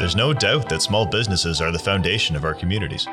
[0.00, 3.06] There's no doubt that small businesses are the foundation of our communities.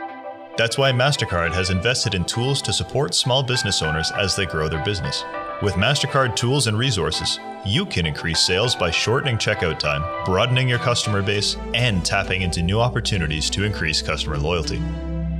[0.56, 4.70] That's why MasterCard has invested in tools to support small business owners as they grow
[4.70, 5.26] their business.
[5.62, 10.80] With MasterCard tools and resources, you can increase sales by shortening checkout time, broadening your
[10.80, 14.82] customer base, and tapping into new opportunities to increase customer loyalty.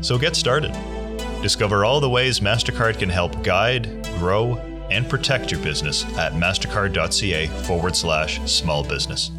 [0.02, 0.74] So get started.
[1.42, 4.58] Discover all the ways MasterCard can help guide, grow,
[4.92, 9.32] and protect your business at mastercard.ca forward slash small business.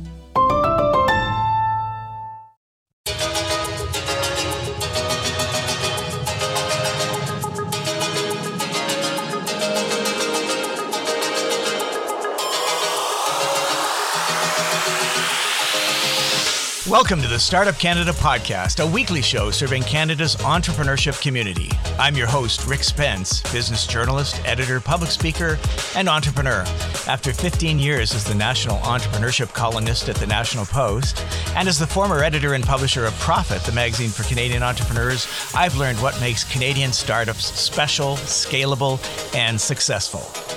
[16.90, 21.70] Welcome to the Startup Canada podcast, a weekly show serving Canada's entrepreneurship community.
[21.98, 25.58] I'm your host, Rick Spence, business journalist, editor, public speaker,
[25.94, 26.64] and entrepreneur.
[27.06, 31.22] After 15 years as the national entrepreneurship columnist at the National Post,
[31.54, 35.76] and as the former editor and publisher of Profit, the magazine for Canadian entrepreneurs, I've
[35.76, 38.98] learned what makes Canadian startups special, scalable,
[39.34, 40.47] and successful.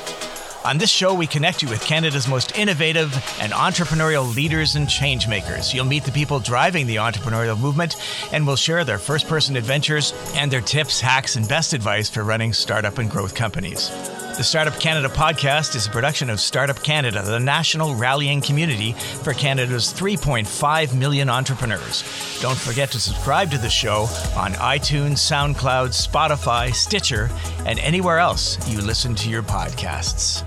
[0.64, 5.74] On this show, we connect you with Canada's most innovative and entrepreneurial leaders and changemakers.
[5.74, 7.96] You'll meet the people driving the entrepreneurial movement,
[8.32, 12.24] and we'll share their first person adventures and their tips, hacks, and best advice for
[12.24, 13.90] running startup and growth companies.
[14.38, 19.34] The Startup Canada podcast is a production of Startup Canada, the national rallying community for
[19.34, 22.04] Canada's 3.5 million entrepreneurs.
[22.42, 27.30] Don't forget to subscribe to the show on iTunes, SoundCloud, Spotify, Stitcher,
[27.66, 30.44] and anywhere else you listen to your podcasts.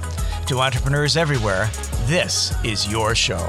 [0.46, 1.70] To entrepreneurs everywhere,
[2.06, 3.46] this is your show.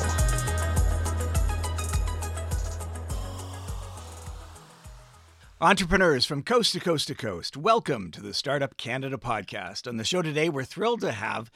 [5.66, 9.88] Entrepreneurs from coast to coast to coast, welcome to the Startup Canada podcast.
[9.88, 11.50] On the show today, we're thrilled to have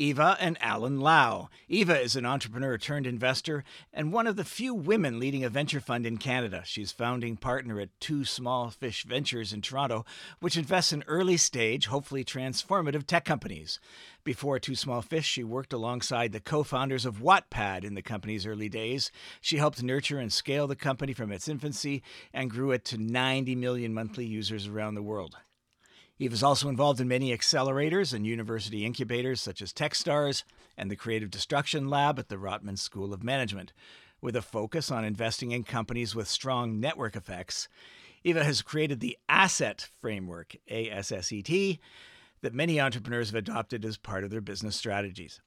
[0.00, 1.50] Eva and Allen Lau.
[1.68, 3.62] Eva is an entrepreneur turned investor
[3.92, 6.62] and one of the few women leading a venture fund in Canada.
[6.64, 10.06] She's founding partner at Two Small Fish Ventures in Toronto,
[10.40, 13.78] which invests in early stage, hopefully transformative tech companies.
[14.24, 18.46] Before Two Small Fish, she worked alongside the co founders of Wattpad in the company's
[18.46, 19.12] early days.
[19.42, 23.54] She helped nurture and scale the company from its infancy and grew it to 90
[23.54, 25.36] million monthly users around the world.
[26.20, 30.42] He was also involved in many accelerators and university incubators such as Techstars
[30.76, 33.72] and the Creative Destruction Lab at the Rotman School of Management.
[34.20, 37.68] With a focus on investing in companies with strong network effects,
[38.22, 41.78] Eva has created the Asset Framework, ASSET,
[42.42, 45.40] that many entrepreneurs have adopted as part of their business strategies.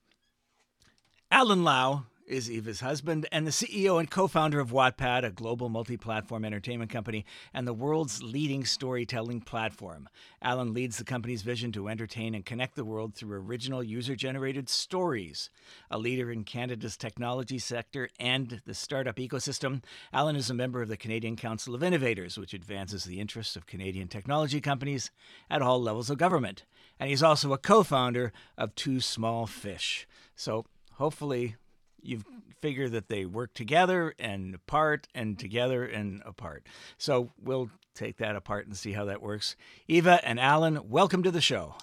[1.30, 5.70] Allen Lau is Eva's husband and the CEO and co founder of Wattpad, a global
[5.70, 10.08] multi platform entertainment company and the world's leading storytelling platform.
[10.42, 14.70] Allen leads the company's vision to entertain and connect the world through original user generated
[14.70, 15.50] stories.
[15.92, 20.90] A leader in Canada's technology sector and the startup ecosystem, Allen is a member of
[20.90, 25.12] the Canadian Council of Innovators, which advances the interests of Canadian technology companies
[25.50, 26.64] at all levels of government.
[27.00, 30.08] And he's also a co founder of Two Small Fish.
[30.36, 31.56] So hopefully
[32.04, 32.22] you
[32.62, 36.66] figure that they work together and apart and together and apart.
[36.98, 39.56] So we'll take that apart and see how that works.
[39.88, 41.76] Eva and Allen, welcome to the show.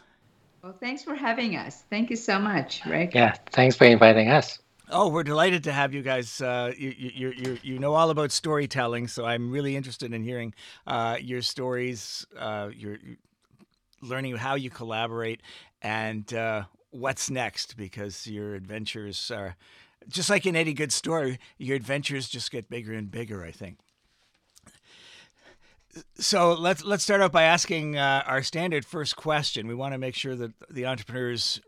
[0.62, 1.84] Well, thanks for having us.
[1.90, 3.14] Thank you so much, Rick.
[3.14, 4.58] Yeah, thanks for inviting us.
[4.92, 6.40] Oh, we're delighted to have you guys.
[6.40, 10.52] Uh, you, you, you, you know all about storytelling, so I'm really interested in hearing
[10.86, 12.98] uh, your stories, uh, your
[14.02, 15.42] learning how you collaborate,
[15.80, 19.56] and uh, what's next because your adventures are
[20.08, 23.44] just like in any good story, your adventures just get bigger and bigger.
[23.44, 23.78] I think.
[26.16, 29.66] So let's let's start out by asking uh, our standard first question.
[29.66, 31.60] We want to make sure that the entrepreneurs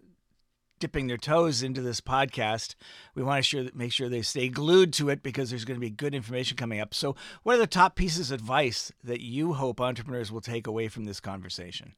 [0.82, 2.74] dipping their toes into this podcast,
[3.14, 5.80] we want to sure make sure they stay glued to it because there's going to
[5.80, 6.92] be good information coming up.
[6.92, 7.14] So,
[7.44, 11.04] what are the top pieces of advice that you hope entrepreneurs will take away from
[11.04, 11.94] this conversation?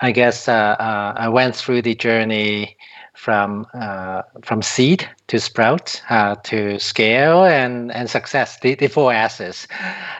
[0.00, 2.76] I guess uh, uh, I went through the journey
[3.14, 9.12] from uh, from seed to sprout uh, to scale and and success the, the four
[9.12, 9.68] s's.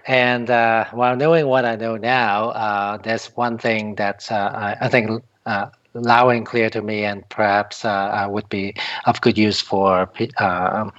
[0.06, 4.88] And uh, while knowing what i know now uh, there's one thing that I, I,
[4.88, 5.22] think
[5.94, 7.84] loud and clear to me and perhaps
[8.28, 8.74] would be
[9.06, 10.92] of good use for um,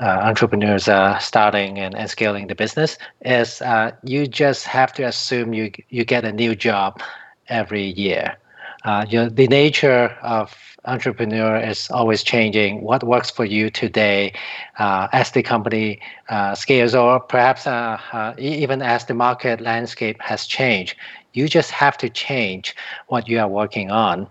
[0.00, 0.88] entrepreneurs
[1.20, 3.60] starting and, and scaling the business is
[4.02, 7.00] you just have to assume you you get a new job
[7.48, 8.36] every year.
[8.84, 10.54] Uh, you know, the nature of
[10.84, 12.82] entrepreneur is always changing.
[12.82, 14.32] What works for you today,
[14.78, 20.20] uh, as the company uh, scales, or perhaps uh, uh, even as the market landscape
[20.20, 20.96] has changed,
[21.32, 22.76] you just have to change
[23.08, 24.28] what you are working on.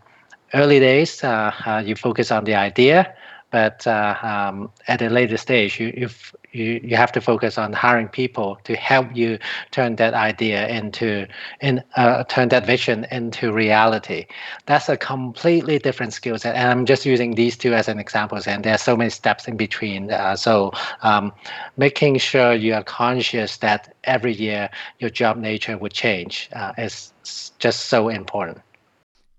[0.54, 3.13] Early days, uh, you focus on the idea,
[3.50, 8.07] but um, at a later stage, you, you've you, you have to focus on hiring
[8.07, 9.39] people to help you
[9.71, 11.27] turn that idea into
[11.61, 14.25] in uh, turn that vision into reality.
[14.65, 18.47] That's a completely different skill set and i'm just using these two as an examples
[18.47, 20.71] and there are so many steps in between uh, so
[21.01, 21.31] um,
[21.77, 24.69] making sure you are conscious that every year
[25.00, 27.13] your job nature would change uh, is
[27.59, 28.59] just so important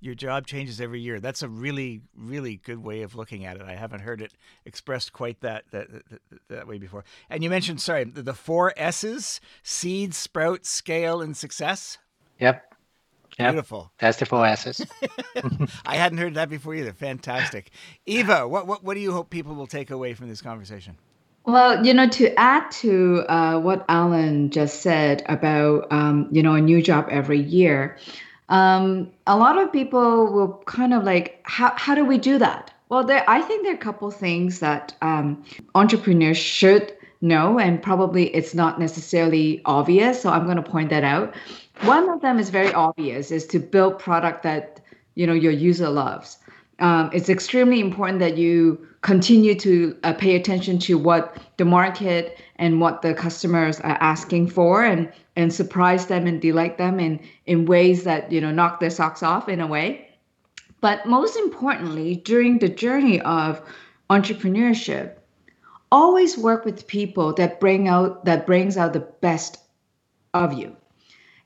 [0.04, 1.18] your job changes every year.
[1.18, 3.62] That's a really, really good way of looking at it.
[3.62, 4.32] I haven't heard it
[4.64, 7.04] expressed quite that that that, that way before.
[7.30, 11.98] And you mentioned, sorry, the, the four S's: seed, sprout, scale, and success.
[12.38, 12.62] Yep.
[13.38, 13.52] Yep.
[13.52, 13.90] Beautiful.
[13.98, 14.86] That's the four S's.
[15.86, 16.92] I hadn't heard that before either.
[16.92, 17.70] Fantastic.
[18.06, 20.96] Eva, what, what, what do you hope people will take away from this conversation?
[21.44, 26.54] Well, you know, to add to uh, what Allen just said about, um, you know,
[26.54, 27.98] a new job every year,
[28.48, 32.72] um, a lot of people will kind of like, how, how do we do that?
[32.88, 35.42] Well, there, I think there are a couple things that um,
[35.74, 40.22] entrepreneurs should know, and probably it's not necessarily obvious.
[40.22, 41.34] So I'm going to point that out.
[41.82, 44.80] One of them is very obvious: is to build product that
[45.14, 46.38] you know your user loves.
[46.78, 52.38] Um, it's extremely important that you continue to uh, pay attention to what the market
[52.56, 57.20] and what the customers are asking for, and and surprise them and delight them in
[57.46, 60.08] in ways that you know knock their socks off in a way.
[60.80, 63.62] But most importantly during the journey of
[64.10, 65.16] entrepreneurship
[65.90, 69.58] always work with people that bring out that brings out the best
[70.32, 70.76] of you.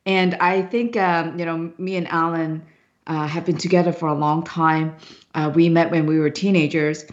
[0.06, 2.64] And i think um, you know me and allen
[3.06, 4.94] uh, have been together for a long time.
[5.34, 7.04] Uh, we met when we were teenagers.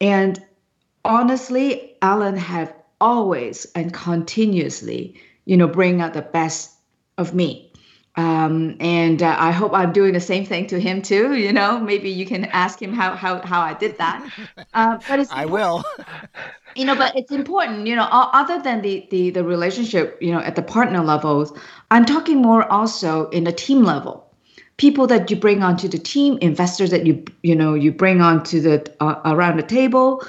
[0.00, 0.42] And
[1.04, 6.72] honestly allen have always and continuously you know, bring out the best
[7.18, 7.70] of me.
[8.14, 11.34] Um, and uh, I hope I'm doing the same thing to him too.
[11.34, 14.28] You know, maybe you can ask him how how how I did that.
[14.74, 15.84] Uh, but it's I will.
[16.76, 17.86] you know, but it's important.
[17.86, 21.52] You know, other than the the the relationship, you know, at the partner levels,
[21.90, 24.32] I'm talking more also in the team level.
[24.78, 28.62] People that you bring onto the team, investors that you you know you bring onto
[28.62, 30.22] the uh, around the table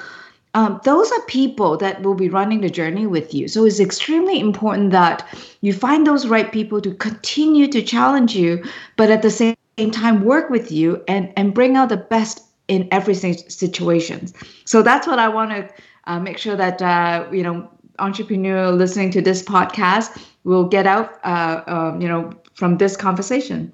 [0.53, 3.47] um, those are people that will be running the journey with you.
[3.47, 5.27] So it's extremely important that
[5.61, 8.63] you find those right people to continue to challenge you,
[8.95, 9.55] but at the same
[9.91, 14.27] time work with you and and bring out the best in every situation.
[14.65, 15.69] So that's what I want to
[16.05, 17.69] uh, make sure that uh, you know
[17.99, 23.73] entrepreneur listening to this podcast will get out uh, um, you know from this conversation.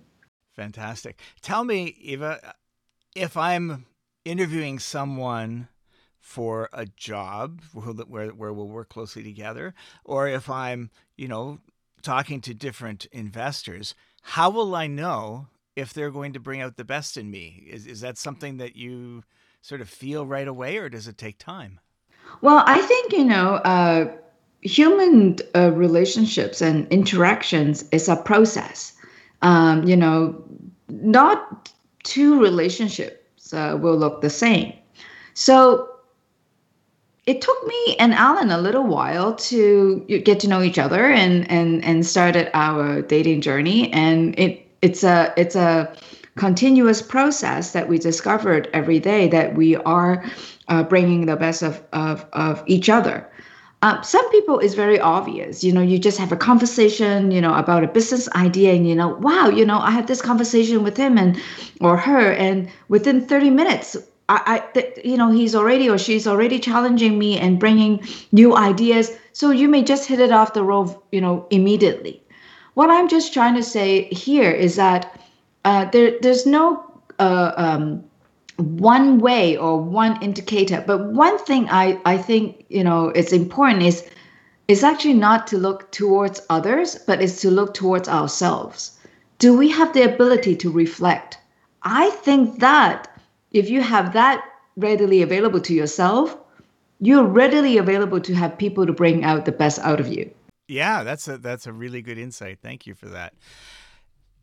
[0.56, 1.20] Fantastic.
[1.42, 2.54] Tell me, Eva,
[3.16, 3.86] if I'm
[4.26, 5.68] interviewing someone
[6.20, 9.74] for a job where, where we'll work closely together,
[10.04, 11.60] or if I'm, you know,
[12.02, 16.84] talking to different investors, how will I know if they're going to bring out the
[16.84, 17.64] best in me?
[17.68, 19.24] Is, is that something that you
[19.62, 21.80] sort of feel right away, or does it take time?
[22.42, 24.12] Well, I think, you know, uh,
[24.62, 28.94] human uh, relationships and interactions is a process.
[29.42, 30.44] Um, you know,
[30.90, 31.72] not
[32.04, 34.74] two relationships uh, will look the same.
[35.34, 35.90] So
[37.30, 41.50] it took me and Allen a little while to get to know each other and
[41.52, 43.94] and and started our dating journey.
[43.94, 45.96] And it it's a it's a
[46.38, 50.26] continuous process that we discovered every day that we are
[50.70, 53.30] uh, bringing the best of of of each other.
[53.84, 55.64] Um, some people is very obvious.
[55.64, 58.96] You know, you just have a conversation, you know, about a business idea, and you
[58.96, 61.40] know, wow, you know, I had this conversation with him and
[61.80, 63.96] or her, and within 30 minutes,
[64.30, 69.12] I, I you know, he's already or she's already challenging me and bringing new ideas.
[69.34, 72.22] So you may just hit it off the road, you know, immediately.
[72.76, 75.20] What I'm just trying to say here is that
[75.66, 78.04] uh, there, there's no uh, um,
[78.58, 80.84] one way or one indicator.
[80.86, 84.08] But one thing I, I think you know it's important is
[84.68, 88.98] is actually not to look towards others, but is to look towards ourselves.
[89.40, 91.38] Do we have the ability to reflect?
[91.82, 93.09] I think that
[93.52, 94.44] if you have that
[94.76, 96.38] readily available to yourself,
[97.00, 100.34] you're readily available to have people to bring out the best out of you.
[100.68, 102.60] Yeah, that's a that's a really good insight.
[102.62, 103.34] Thank you for that.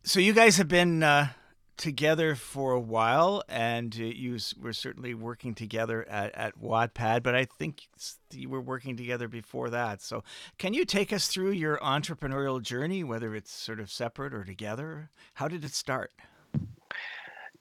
[0.03, 1.29] So you guys have been uh,
[1.77, 7.45] together for a while, and you were certainly working together at, at Wattpad, but I
[7.45, 7.83] think
[8.31, 10.01] you were working together before that.
[10.01, 10.23] So
[10.57, 15.09] can you take us through your entrepreneurial journey, whether it's sort of separate or together?
[15.35, 16.11] How did it start?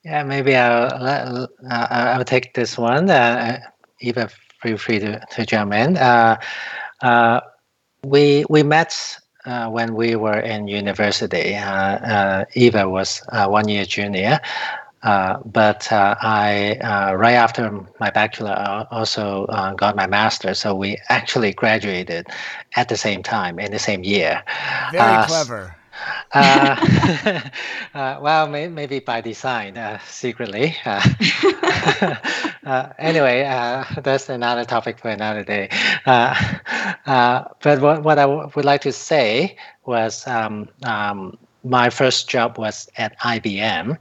[0.07, 3.11] Yeah, maybe I'll uh, I'll take this one.
[3.11, 3.59] Uh,
[4.01, 4.29] Eva,
[4.63, 5.97] feel free to, to jump in.
[5.97, 6.37] Uh,
[7.03, 7.41] uh,
[8.05, 8.95] we we met
[9.47, 11.57] uh, when we were in university.
[11.57, 14.39] Uh, uh, Eva was uh, one year junior.
[15.03, 17.71] Uh, but uh, I, uh, right after
[18.01, 20.55] my bachelor, I also uh, got my master.
[20.55, 22.27] So we actually graduated
[22.77, 24.43] at the same time in the same year.
[24.93, 25.77] Very clever.
[26.33, 26.77] Uh,
[27.95, 30.77] uh, well, may, maybe by design, uh, secretly.
[32.99, 33.43] anyway,
[34.03, 35.69] that's another topic for another day.
[37.63, 42.59] but what, what I w- would like to say was um, um, my first job
[42.59, 43.97] was at IBM.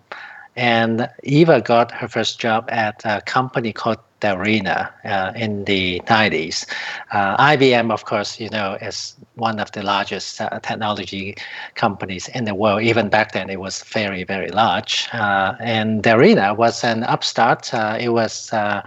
[0.55, 6.65] And Eva got her first job at a company called Delrina uh, in the 90s.
[7.11, 11.35] Uh, IBM, of course, you know, is one of the largest uh, technology
[11.75, 12.81] companies in the world.
[12.81, 15.07] Even back then, it was very, very large.
[15.13, 17.73] Uh, and Delrina was an upstart.
[17.73, 18.81] Uh, it was, uh,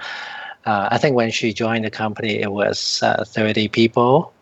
[0.64, 4.32] I think, when she joined the company, it was 30 people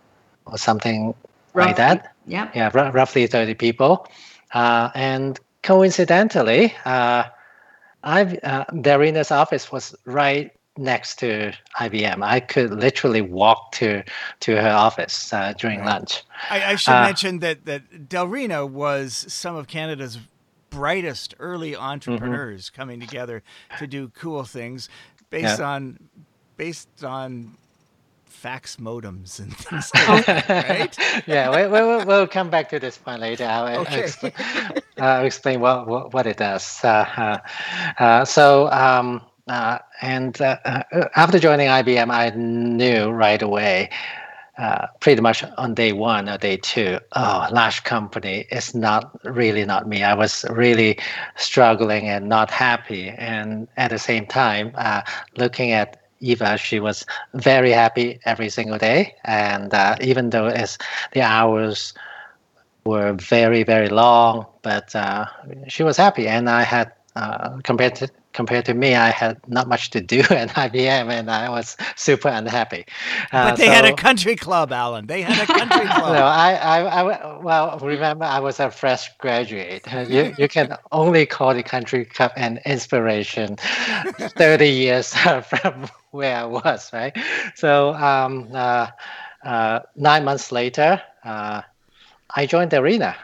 [0.47, 1.14] or something
[1.52, 2.14] roughly, like that.
[2.26, 2.50] Yeah.
[2.54, 4.09] Yeah, r- roughly 30 people.
[4.54, 7.25] and coincidentally, uh,
[8.04, 12.23] I've, uh, Delrina's office was right next to IBM.
[12.23, 14.04] I could literally walk to
[14.40, 15.88] to her office uh, during right.
[15.88, 16.23] lunch.
[16.50, 20.18] I, I should uh, mention that that Delrina was some of Canada's
[20.70, 22.80] brightest early entrepreneurs mm-hmm.
[22.80, 23.42] coming together
[23.78, 24.88] to do cool things
[25.30, 25.68] based yeah.
[25.68, 25.99] on
[26.56, 27.56] based on
[28.47, 30.97] fax modems and things like that, right?
[31.26, 33.45] yeah, we, we, we'll come back to this point later.
[33.45, 33.97] I'll, okay.
[33.97, 34.33] I'll, explain,
[35.26, 36.65] explain, what, what, what it does.
[36.85, 37.38] Uh, uh,
[37.99, 40.85] uh so, um, uh, and uh,
[41.17, 43.91] after joining IBM, I knew right away,
[45.00, 49.88] pretty much on day one or day two, oh, large company is not really not
[49.88, 50.05] me.
[50.05, 51.00] I was really
[51.35, 53.09] struggling and not happy.
[53.09, 54.73] And at the same time,
[55.37, 57.04] looking at Eva, she was
[57.35, 59.14] very happy every single day.
[59.25, 60.50] And uh, even though
[61.12, 61.94] the hours
[62.85, 65.26] were very, very long, but uh,
[65.68, 66.28] she was happy.
[66.28, 70.21] And I had, uh, compared to compared to me, I had not much to do
[70.31, 72.85] at IBM, and I was super unhappy.
[73.33, 75.07] Uh, but they so, had a country club, Allen.
[75.07, 76.12] They had a country club.
[76.12, 79.87] no, I, I, I, well, remember, I was a fresh graduate.
[80.09, 83.57] You, you can only call the country club an inspiration.
[84.43, 87.16] Thirty years from where I was, right?
[87.55, 88.88] So um, uh,
[89.43, 91.62] uh, nine months later, uh,
[92.35, 93.14] I joined Delrina.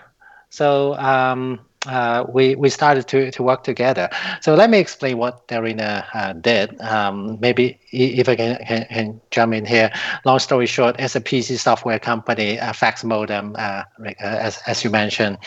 [0.49, 4.09] So um, uh, we we started to, to work together.
[4.41, 6.81] So let me explain what Delrina uh, did.
[6.81, 9.91] Um, maybe if I can, can, can, jump in here.
[10.25, 13.83] Long story short, as a PC software company, a fax modem, uh,
[14.21, 15.39] as as you mentioned,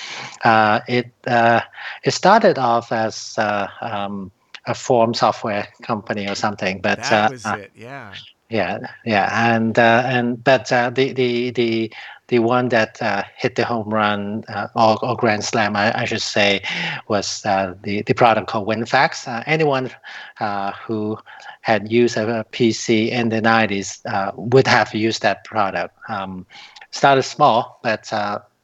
[0.43, 3.35] it it started off as
[3.81, 4.31] um,
[4.67, 6.81] a form software company or something.
[6.81, 7.71] But that uh, was uh, it.
[7.75, 8.13] Yeah.
[8.47, 11.91] Yeah, yeah, and uh, and but uh, the the the
[12.27, 16.05] the one that uh, hit the home run uh, or, or grand slam, I, I
[16.05, 16.63] should say,
[17.07, 19.43] was the the product called WinFax.
[19.45, 19.91] anyone
[20.85, 21.17] who
[21.61, 24.01] had used a PC in the '90s
[24.35, 25.95] would have used that product.
[26.09, 26.45] Um,
[26.91, 28.11] started small, but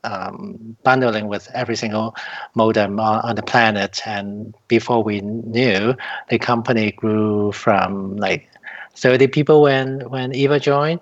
[0.04, 2.16] um, bundling with every single
[2.56, 4.02] modem on, on, the planet.
[4.06, 5.96] And before we knew,
[6.30, 8.48] the company grew from like
[8.96, 11.00] 30 people when when Eva joined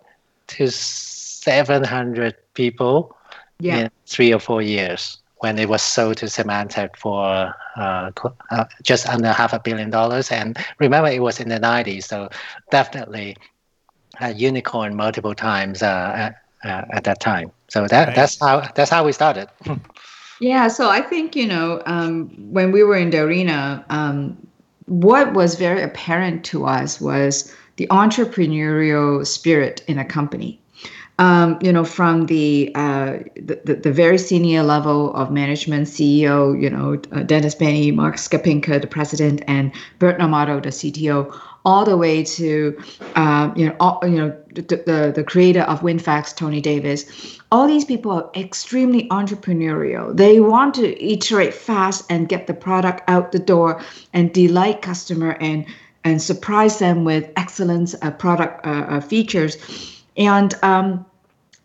[0.48, 0.68] to
[1.50, 3.18] 700 people
[3.60, 3.78] yeah.
[3.78, 8.12] in three or four years when it was sold to Symantec for uh,
[8.52, 10.32] uh, just under half a billion dollars.
[10.32, 12.30] And remember, it was in the 90s, so
[12.72, 13.36] definitely
[14.20, 16.32] a unicorn multiple times uh,
[16.64, 17.52] uh, at that time.
[17.70, 18.16] So that right.
[18.16, 19.48] that's how that's how we started.
[20.42, 20.68] yeah.
[20.68, 24.36] So I think you know um, when we were in Delrina, um,
[24.88, 30.60] what was very apparent to us was the entrepreneurial spirit in a company.
[31.20, 36.70] Um, you know, from the, uh, the, the very senior level of management, CEO, you
[36.70, 41.98] know, uh, Dennis Bennie, Mark Skapinker, the president, and Bert Amato, the CTO, all the
[41.98, 42.82] way to
[43.16, 47.40] uh, you know all, you know the, the, the creator of WinFax, Tony Davis.
[47.52, 50.16] All these people are extremely entrepreneurial.
[50.16, 53.82] They want to iterate fast and get the product out the door
[54.14, 55.66] and delight customer and
[56.04, 59.58] and surprise them with excellent uh, product uh, uh features,
[60.16, 61.06] and um,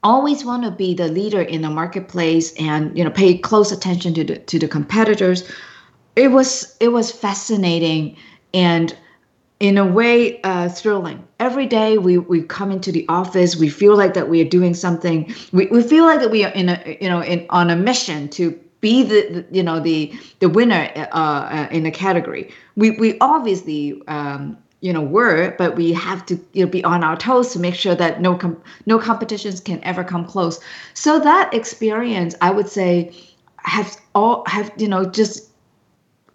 [0.04, 4.14] always want to be the leader in the marketplace and you know pay close attention
[4.14, 5.50] to the to the competitors.
[6.14, 8.16] It was it was fascinating
[8.52, 8.96] and
[9.60, 11.26] in a way uh, thrilling.
[11.40, 14.74] Every day we, we come into the office we feel like that we are doing
[14.74, 15.34] something.
[15.52, 18.28] We, we feel like that we are in a you know in on a mission
[18.30, 22.52] to be the, the you know the the winner uh, uh, in a category.
[22.76, 27.02] We we obviously um, you know were but we have to you know, be on
[27.02, 30.60] our toes to make sure that no com- no competitions can ever come close.
[30.92, 32.92] So that experience i would say
[33.56, 35.50] have all have you know just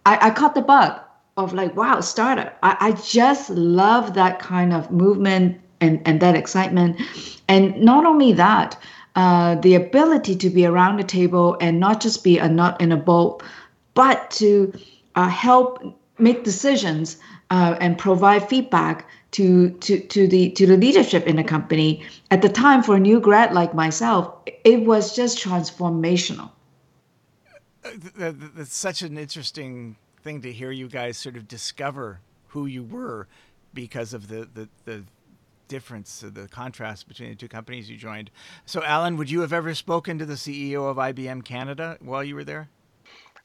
[0.07, 0.99] i, I caught the bug
[1.37, 2.57] of like wow startup.
[2.63, 6.99] I, I just love that kind of movement and and that excitement.
[7.47, 8.77] And not only that
[9.15, 12.91] uh, the ability to be around the table and not just be a nut in
[12.91, 13.41] a bowl
[13.93, 14.73] but to
[15.15, 15.83] uh, help
[16.17, 17.17] make decisions
[17.49, 22.41] uh, and provide feedback to, to, to the to the leadership in the company at
[22.41, 26.49] the time for a new grad like myself it was just transformational
[28.17, 33.27] that's such an interesting thing to hear you guys sort of discover who you were
[33.73, 35.03] because of the the, the
[35.69, 38.29] difference, the contrast between the two companies you joined.
[38.65, 42.35] So, Allen, would you have ever spoken to the CEO of IBM Canada while you
[42.35, 42.67] were there?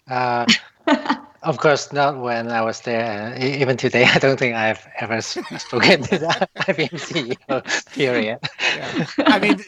[0.09, 0.47] Uh,
[1.45, 3.35] of course, not when I was there.
[3.35, 7.95] Uh, even today, I don't think I've ever spoken to the IBM CEO.
[7.95, 8.39] Period.
[8.77, 9.07] Yeah.
[9.19, 9.65] I mean,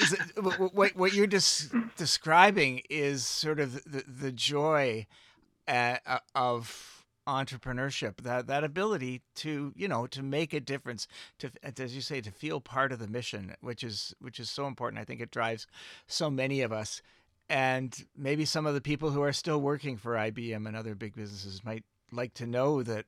[0.72, 1.26] what what you're
[1.96, 5.06] describing is sort of the the joy
[5.68, 5.98] uh,
[6.34, 12.00] of entrepreneurship that that ability to you know to make a difference to as you
[12.00, 15.20] say to feel part of the mission which is which is so important i think
[15.20, 15.66] it drives
[16.06, 17.02] so many of us
[17.48, 21.14] and maybe some of the people who are still working for IBM and other big
[21.14, 23.06] businesses might like to know that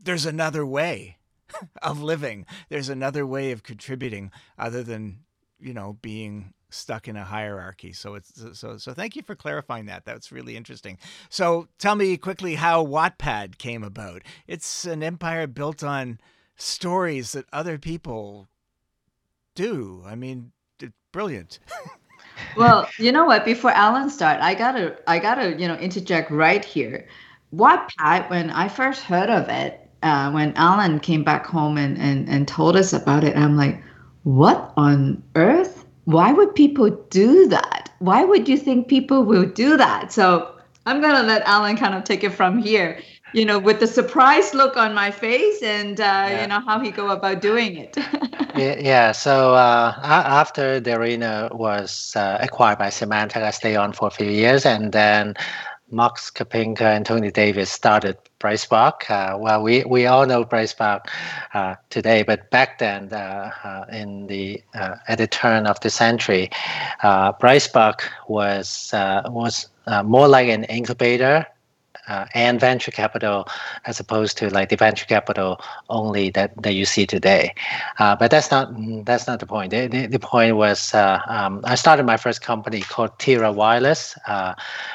[0.00, 1.16] there's another way
[1.82, 5.20] of living there's another way of contributing other than
[5.58, 7.92] you know being stuck in a hierarchy.
[7.92, 10.04] So it's so so thank you for clarifying that.
[10.04, 10.98] That's really interesting.
[11.28, 14.22] So tell me quickly how Wattpad came about.
[14.46, 16.20] It's an empire built on
[16.56, 18.48] stories that other people
[19.54, 20.02] do.
[20.06, 21.58] I mean, it's brilliant.
[22.56, 23.44] well, you know what?
[23.44, 27.06] Before Allen start, I gotta I gotta you know interject right here.
[27.54, 32.28] Wattpad, when I first heard of it, uh, when Allen came back home and, and
[32.28, 33.82] and told us about it, I'm like,
[34.24, 35.84] what on earth?
[36.08, 37.90] why would people do that?
[37.98, 40.10] Why would you think people will do that?
[40.10, 43.02] So I'm to let Allen kind of take it from here,
[43.32, 46.42] you know, with the surprise look on my face and, uh, yeah.
[46.42, 47.96] you know, how he go about doing it.
[48.56, 54.10] yeah, So uh, after Delrina was uh, acquired by Symantec, I stayed on for a
[54.10, 55.34] few years and then
[55.90, 59.10] Mark Skapinker and Tony Davis started Brightspark.
[59.10, 61.06] Uh, well, we, we all know Brightspark
[61.54, 65.90] uh, today, but back then, uh, uh in the uh, at the turn of the
[65.90, 66.50] century,
[67.02, 69.68] uh, Brightspark was was
[70.04, 71.46] more like an incubator
[72.08, 73.46] uh, and venture capital
[73.84, 77.54] as opposed to like the venture capital only that, that you see today.
[77.98, 78.72] Uh, but that's not
[79.04, 79.70] that's not the point.
[79.70, 84.16] The, the, the point was uh, um, I started my first company called Tira Wireless
[84.26, 84.54] uh,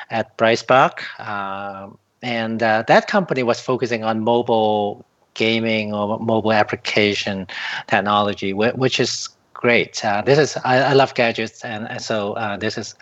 [0.10, 1.02] at Brightspark.
[1.20, 7.48] Um, and uh, that company was focusing on mobile gaming or mobile application
[7.88, 10.04] technology, which is great.
[10.06, 12.96] Uh, this is I, I, love gadgets, and, and so this is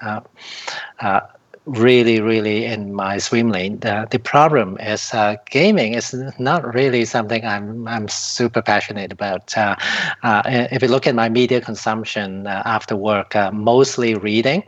[1.65, 3.79] really, really in my swim lane.
[3.79, 9.55] The, the problem is uh, gaming is not really something I'm I'm super passionate about.
[9.57, 9.75] Uh,
[10.23, 14.63] uh, if you look at my media consumption uh, after work, uh, mostly reading.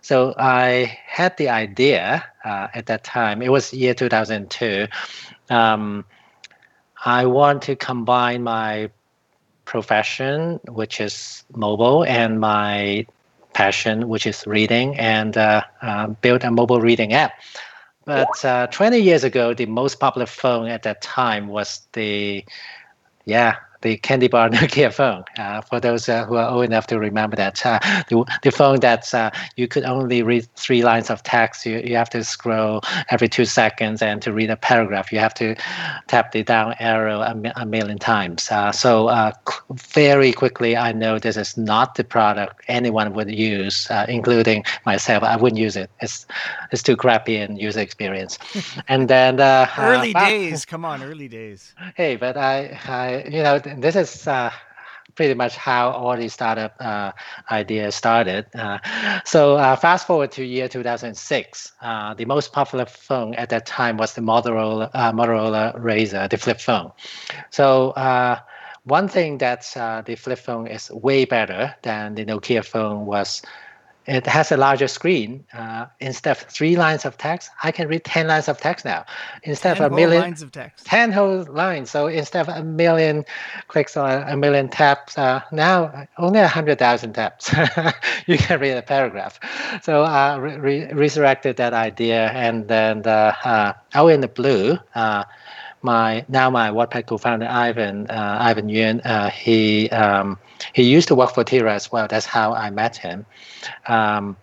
[0.00, 3.42] So I had the idea uh, at that time.
[3.42, 4.86] It was year 2002.
[5.50, 6.04] Um,
[7.04, 8.90] I want to combine my
[9.64, 13.06] profession, which is mobile, and my
[13.58, 17.32] passion, which is reading, and uh, uh, built a mobile reading app.
[18.04, 22.44] But uh, 20 years ago, the most popular phone at that time was the,
[23.24, 25.24] yeah, the candy bar Nokia phone.
[25.36, 28.80] Uh, for those uh, who are old enough to remember that, uh, the, the phone
[28.80, 31.64] that uh, you could only read three lines of text.
[31.64, 35.34] You, you have to scroll every two seconds, and to read a paragraph, you have
[35.34, 35.54] to
[36.08, 38.50] tap the down arrow a, a million times.
[38.50, 39.32] Uh, so uh,
[39.72, 45.22] very quickly, I know this is not the product anyone would use, including myself.
[45.22, 45.90] I wouldn't use it.
[46.00, 46.26] It's
[46.72, 48.38] it's too crappy in user experience.
[48.88, 49.40] and then
[49.78, 51.74] early days, come on, early days.
[51.94, 54.50] Hey, but I, I you know this is uh,
[55.14, 57.12] pretty much how all the startup uh,
[57.50, 58.46] ideas started.
[58.54, 58.78] Uh,
[59.24, 63.96] so uh, fast forward to year 2006, uh, the most popular phone at that time
[63.96, 66.92] was the Motorola uh, Motorola Razr, the flip phone.
[67.50, 68.38] So uh,
[68.84, 69.62] one thing that
[70.06, 73.42] the flip phone is way better than the Nokia phone was
[74.08, 75.44] it has a larger screen.
[75.52, 79.04] Uh, instead of three lines of text, I can read 10 lines of text now.
[79.42, 80.86] Instead ten of a million lines of text.
[80.86, 81.90] 10 whole lines.
[81.90, 83.26] So instead of a million
[83.68, 87.52] clicks or a million taps, uh, now only 100,000 taps.
[88.26, 89.38] you can read a paragraph.
[89.82, 92.30] So I uh, re- resurrected that idea.
[92.30, 95.24] And then the, uh, out in the blue, uh,
[95.82, 100.38] my now my Wattpad co-founder Ivan uh, Ivan Yuen, uh, he um,
[100.72, 102.06] he used to work for Tira as well.
[102.08, 103.26] That's how I met him.
[103.86, 104.36] Um,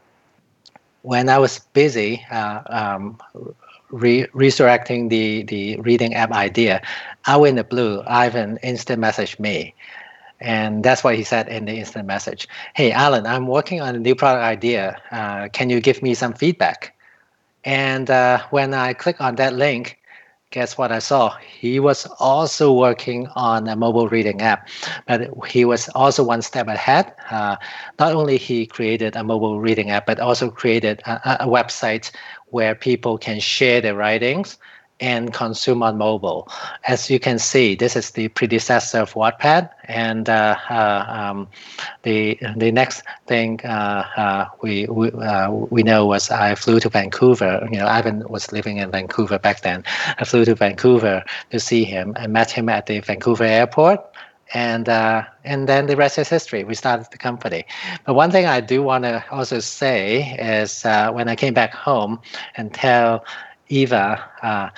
[1.02, 3.18] when I was busy uh, um,
[3.90, 6.82] re- resurrecting the the reading app idea,
[7.28, 9.74] out in the blue, Ivan instant messaged me.
[10.42, 12.48] And that's what he said in the instant message.
[12.76, 15.02] Hey, Allen, I'm working on a new product idea.
[15.12, 16.94] Uh, can you give me some feedback?
[17.64, 19.98] And uh, when I click on that link,
[20.56, 21.36] guess what I saw?
[21.60, 24.70] He was also working on a mobile reading app,
[25.06, 27.14] but he was also one step ahead.
[27.30, 27.58] Uh,
[28.00, 32.10] not only he created a mobile reading app, but also created a, a website
[32.52, 34.58] where people can share their writings
[35.00, 36.48] and consume on mobile.
[36.88, 41.48] As you can see, this is the predecessor of Wattpad, and uh, uh, um,
[42.04, 46.90] the the next thing uh, uh we we, uh, we know was I flew to
[46.90, 47.68] Vancouver.
[47.72, 49.84] You know, Ivan was living in Vancouver back then.
[50.18, 52.14] I flew to Vancouver to see him.
[52.18, 54.00] I met him at the Vancouver airport.
[54.54, 56.64] And uh, and then the rest is history.
[56.64, 57.66] We started the company.
[58.06, 62.22] But one thing I do want to also say is when I came back home
[62.56, 63.26] and tell
[63.70, 64.70] Eva, uh,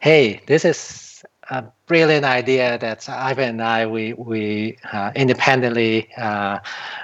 [0.00, 6.58] hey, this is a brilliant idea that Ivan and I we we uh, independently uh,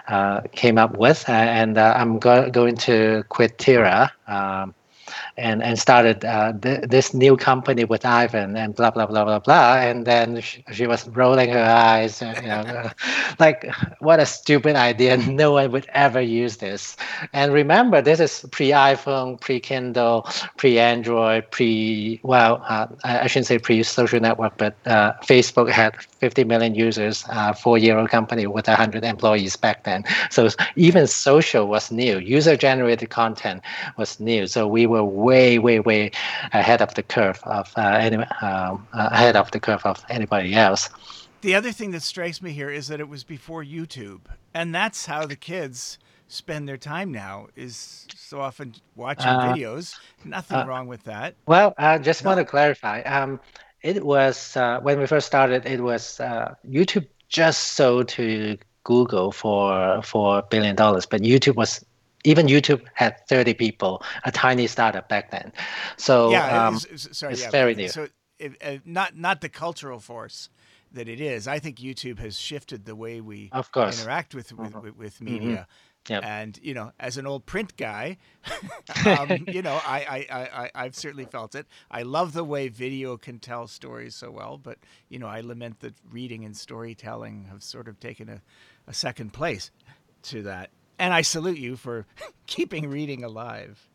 [0.08, 4.12] uh came up with, and uh, I'm go- going to quit Tira.
[4.26, 4.74] Um,
[5.36, 9.38] and and started uh, th- this new company with Ivan and blah blah blah blah
[9.38, 9.76] blah.
[9.76, 12.90] And then she, she was rolling her eyes, you know,
[13.38, 13.66] like
[14.00, 15.16] what a stupid idea!
[15.34, 16.96] No one would ever use this.
[17.32, 24.56] And remember, this is pre-iPhone, pre-Kindle, pre-Android, pre well, uh, I shouldn't say pre-social network,
[24.58, 30.04] but uh, Facebook had 50 million users, uh, four-year-old company with 100 employees back then.
[30.30, 32.18] So even social was new.
[32.18, 33.62] User-generated content
[33.96, 34.46] was new.
[34.46, 36.10] So we were way, way, way
[36.52, 40.54] ahead of the curve of uh, any, um, uh, ahead of the curve of anybody
[40.54, 40.90] else.
[41.40, 44.20] The other thing that strikes me here is that it was before YouTube,
[44.54, 49.94] and that's how the kids spend their time now is so often watching uh, videos.
[50.24, 51.34] Nothing uh, wrong with that.
[51.46, 52.30] Well, I just no.
[52.30, 53.02] want to clarify.
[53.02, 53.40] Um,
[53.82, 55.66] it was uh, when we first started.
[55.66, 61.56] It was uh, YouTube just sold to Google for for a billion dollars, but YouTube
[61.56, 61.84] was
[62.24, 65.52] even YouTube had 30 people, a tiny startup back then.
[65.96, 67.88] So yeah, um, it's, sorry, it's yeah, very new.
[67.88, 68.08] So
[68.38, 70.48] it, uh, not not the cultural force
[70.92, 71.46] that it is.
[71.46, 74.00] I think YouTube has shifted the way we of course.
[74.00, 74.98] interact with with, mm-hmm.
[74.98, 75.48] with media.
[75.48, 75.62] Mm-hmm.
[76.06, 76.22] Yep.
[76.22, 78.18] And you know, as an old print guy,
[79.06, 81.66] um, you know, I, I, I, I've certainly felt it.
[81.90, 85.80] I love the way video can tell stories so well, but you know, I lament
[85.80, 88.42] that reading and storytelling have sort of taken a,
[88.86, 89.70] a second place
[90.24, 90.70] to that
[91.04, 92.06] and I salute you for
[92.46, 93.88] keeping reading alive.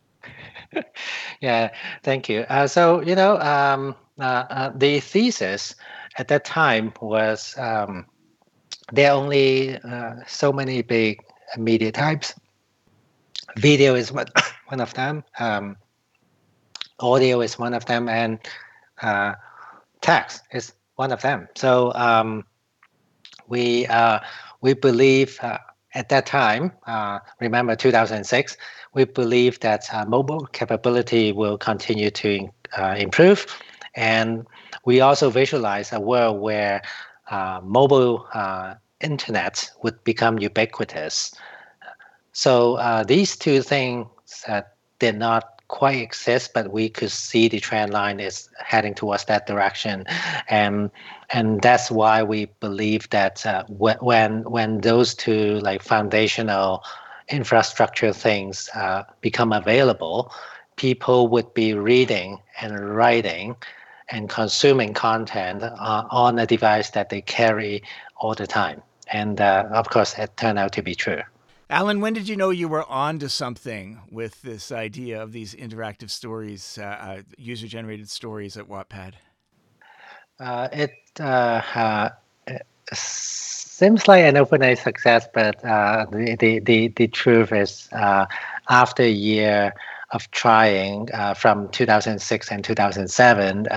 [1.42, 1.72] yeah,
[2.04, 2.42] thank you.
[2.42, 5.76] Uh, so you know, um, uh, uh, the thesis
[6.18, 8.06] at that time was um,
[8.92, 11.20] there are only uh, so many big
[11.58, 12.36] media types.
[13.58, 14.28] Video is one
[14.68, 15.24] one of them.
[15.40, 15.78] Um,
[17.00, 18.38] audio is one of them, and
[19.02, 19.34] uh,
[20.02, 21.48] text is one of them.
[21.56, 22.46] So um,
[23.48, 24.20] we uh,
[24.62, 25.40] we believe
[25.94, 28.58] at that time, uh, remember 2006,
[28.94, 33.46] we believe that uh, mobile capability will continue to uh, improve.
[33.96, 34.46] And
[34.86, 36.82] we also visualize a world where
[37.32, 41.34] uh, mobile uh, internet would become ubiquitous.
[42.34, 44.08] So uh, these two things
[45.00, 49.48] did not quite exist, but we could see the trend line is heading towards that
[49.48, 50.04] direction,
[50.50, 50.92] and
[51.30, 56.84] and that's why we believe that uh, when when those two like foundational
[57.30, 60.34] infrastructure things uh, become available,
[60.76, 63.56] people would be reading and writing
[64.10, 67.84] and consuming content uh, on a device that they carry
[68.18, 68.82] all the time.
[69.12, 71.22] And uh, of course, it turned out to be true.
[71.72, 75.54] Alan, when did you know you were on to something with this idea of these
[75.54, 79.14] interactive stories, uh, uh, user generated stories at Wattpad?
[80.40, 82.10] Uh, it, uh, uh,
[82.48, 87.88] it, seems like an overnight success, but uh, the, the, the, the, truth is,
[88.68, 89.76] after a year
[90.10, 93.68] of trying from 2006 and 2007,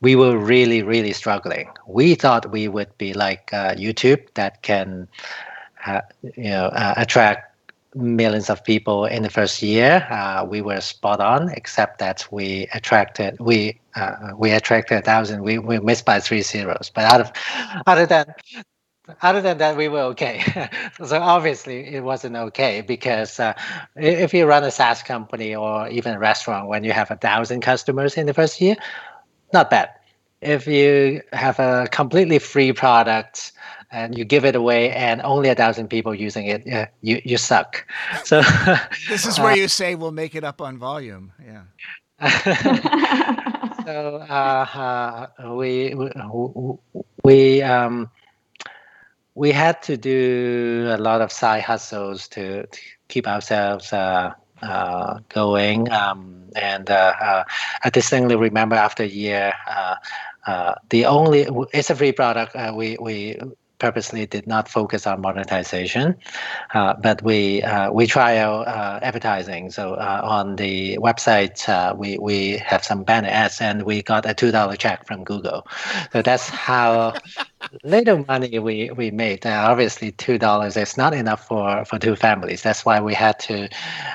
[0.00, 1.68] we were really, really struggling.
[1.88, 5.08] We thought we would be like YouTube that can
[5.86, 7.46] uh, you know uh, attract
[7.94, 10.06] millions of people in the first year.
[10.10, 15.42] Uh, we were spot on, except that we attracted we uh, we attracted a thousand.
[15.42, 16.90] We we missed by three zeros.
[16.94, 17.32] But out of
[17.86, 18.34] other than
[19.22, 20.42] other than that, we were okay.
[21.04, 23.54] so obviously, it wasn't okay because uh,
[23.96, 27.60] if you run a SaaS company or even a restaurant, when you have a thousand
[27.60, 28.76] customers in the first year,
[29.52, 29.90] not bad.
[30.40, 33.52] If you have a completely free product
[33.92, 37.36] and you give it away and only a thousand people using it, yeah, you, you
[37.36, 37.86] suck.
[38.24, 38.42] So
[39.08, 41.32] this is where uh, you say we'll make it up on volume.
[41.44, 41.62] Yeah.
[43.84, 45.94] so uh, uh, we
[47.24, 48.10] we um,
[49.34, 55.18] we had to do a lot of side hustles to, to keep ourselves uh, uh,
[55.30, 55.90] going.
[55.90, 57.44] Um, and uh, uh,
[57.82, 59.54] I distinctly remember after a year,
[60.46, 62.54] uh, the only it's a free product.
[62.74, 63.38] we we
[63.80, 66.16] purposely did not focus on monetization,
[66.74, 69.70] uh, but we uh, we trial uh, advertising.
[69.70, 74.26] So uh, on the website, uh, we we have some banner ads, and we got
[74.26, 75.66] a two dollar check from Google.
[76.12, 77.14] So that's how
[77.84, 79.46] little money we we made.
[79.46, 82.62] obviously, two dollars is not enough for for two families.
[82.62, 83.68] That's why we had to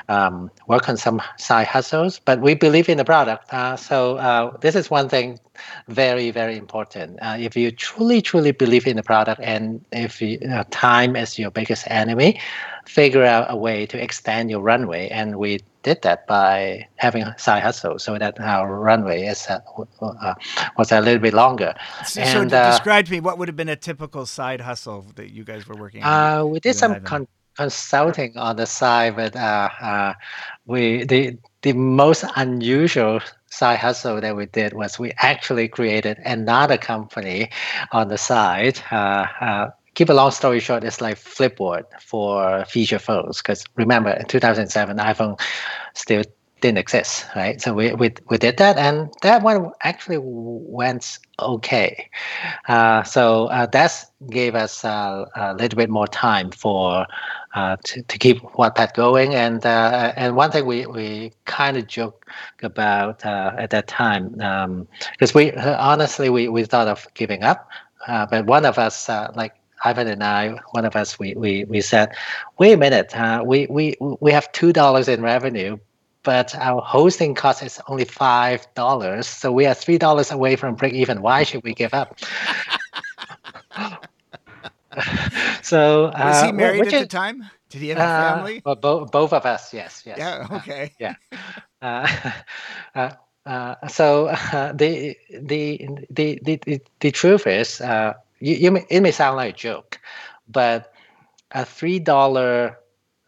[0.08, 2.20] um, work on some side hustles.
[2.24, 3.52] But we believe in the product.
[3.52, 5.38] Uh, so this is one thing
[5.88, 7.18] very very important.
[7.22, 11.50] if you truly truly believe in the product and if you, uh, time is your
[11.50, 12.40] biggest enemy,
[12.86, 15.08] figure out a way to extend your runway.
[15.08, 19.60] And we did that by having a side hustle so that our runway is uh,
[20.02, 20.34] uh,
[20.76, 21.74] was a little bit longer.
[22.04, 25.06] So, and, so uh, describe to me what would have been a typical side hustle
[25.14, 26.40] that you guys were working on.
[26.40, 30.14] Uh, we did some con- consulting on the side, but uh,
[30.66, 36.76] we the the most unusual side hustle that we did was we actually created another
[36.76, 37.50] company
[37.92, 38.80] on the side.
[38.90, 43.38] Uh, uh, keep a long story short, it's like Flipboard for feature phones.
[43.38, 45.40] Because remember, in 2007, iPhone
[45.94, 46.22] still
[46.60, 47.60] didn't exist, right?
[47.60, 52.08] So we, we, we did that, and that one actually went okay.
[52.66, 57.06] Uh, so uh, that gave us uh, a little bit more time for
[57.54, 59.34] uh, to, to keep Wattpad going.
[59.34, 62.26] And uh, and one thing we, we kind of joke
[62.62, 67.68] about uh, at that time, because um, we honestly we, we thought of giving up,
[68.06, 72.14] but one of us like Ivan and I, one of us, we we, we said,
[72.58, 73.12] wait a minute,
[73.44, 75.76] we we we have two dollars in revenue,
[76.26, 79.26] but our hosting cost is only five dollars.
[79.28, 81.22] So we are three dollars away from break even.
[81.22, 82.18] Why should we give up?
[85.62, 87.44] so uh, was he married at the time?
[87.70, 88.60] Did he have a uh, family?
[88.64, 90.18] Well, both both of us, yes, yes.
[90.18, 90.48] Yeah.
[90.50, 90.90] Okay.
[91.82, 92.32] Uh, yeah.
[92.96, 93.10] Uh,
[93.46, 94.26] uh, so
[94.74, 97.80] the, the the the the truth is,
[98.40, 100.00] you, you may, it may sound like a joke,
[100.48, 100.92] but
[101.52, 102.78] a three dollar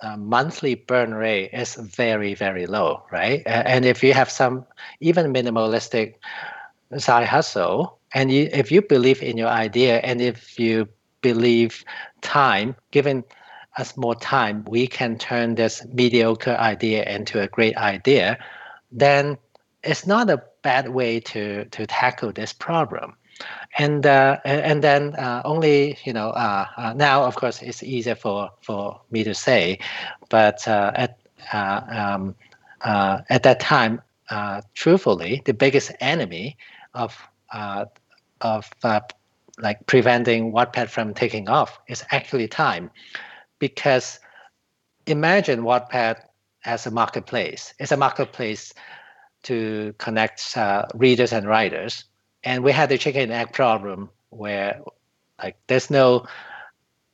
[0.03, 3.43] uh, monthly burn rate is very very low right?
[3.47, 4.65] And if you have some
[5.01, 6.15] even minimalistic
[6.97, 10.89] side hustle and you, if you believe in your idea and if you
[11.21, 11.85] believe
[12.23, 13.25] time given
[13.77, 18.39] us more time we can turn this mediocre idea into a great idea
[18.91, 19.37] then
[19.83, 23.15] it's not a bad way to to tackle this problem
[23.79, 28.15] and uh, and then uh, only you know uh, uh, now of course it's easier
[28.15, 29.79] for for me to say,
[30.29, 31.19] but uh, at
[31.53, 32.35] uh, um,
[33.31, 34.01] at that time,
[34.75, 36.57] truthfully, the biggest enemy
[36.95, 37.17] of
[38.41, 38.71] of
[39.61, 42.91] like preventing Wattpad from taking off is actually time,
[43.59, 44.21] because
[45.07, 46.21] imagine Wattpad
[46.65, 47.75] as a marketplace.
[47.79, 48.73] It's a marketplace
[49.45, 50.57] to connect
[50.95, 52.05] readers and writers
[52.49, 54.81] and we had the chicken and egg problem where
[55.43, 56.27] like there's no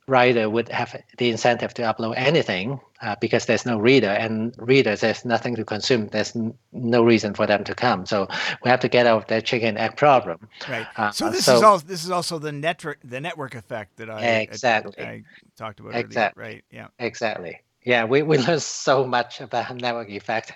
[0.07, 5.01] writer would have the incentive to upload anything uh, because there's no reader and readers
[5.01, 6.07] there's nothing to consume.
[6.07, 8.05] There's n- no reason for them to come.
[8.05, 8.27] So
[8.63, 10.47] we have to get out of that chicken and egg problem.
[10.69, 10.87] Right.
[10.95, 14.09] Uh, so this so, is all this is also the network the network effect that
[14.09, 15.03] i exactly.
[15.03, 15.23] I, I
[15.57, 16.53] talked about exactly earlier.
[16.55, 16.63] right?
[16.71, 16.87] Yeah.
[16.99, 20.53] exactly yeah, we, we learned so much about network effect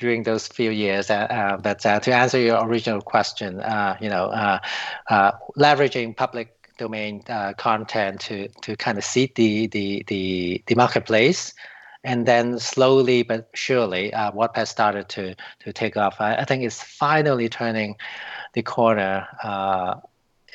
[0.00, 1.10] during those few years.
[1.10, 6.54] Uh, uh, but uh, to answer your original question, uh, you know, uh, leveraging public
[6.78, 7.22] domain
[7.58, 11.54] content to to kind of seed the the the, the marketplace,
[12.02, 16.20] and then slowly but surely, Wattpad started to to take off.
[16.20, 17.96] I, I, think it's finally turning
[18.54, 19.28] the corner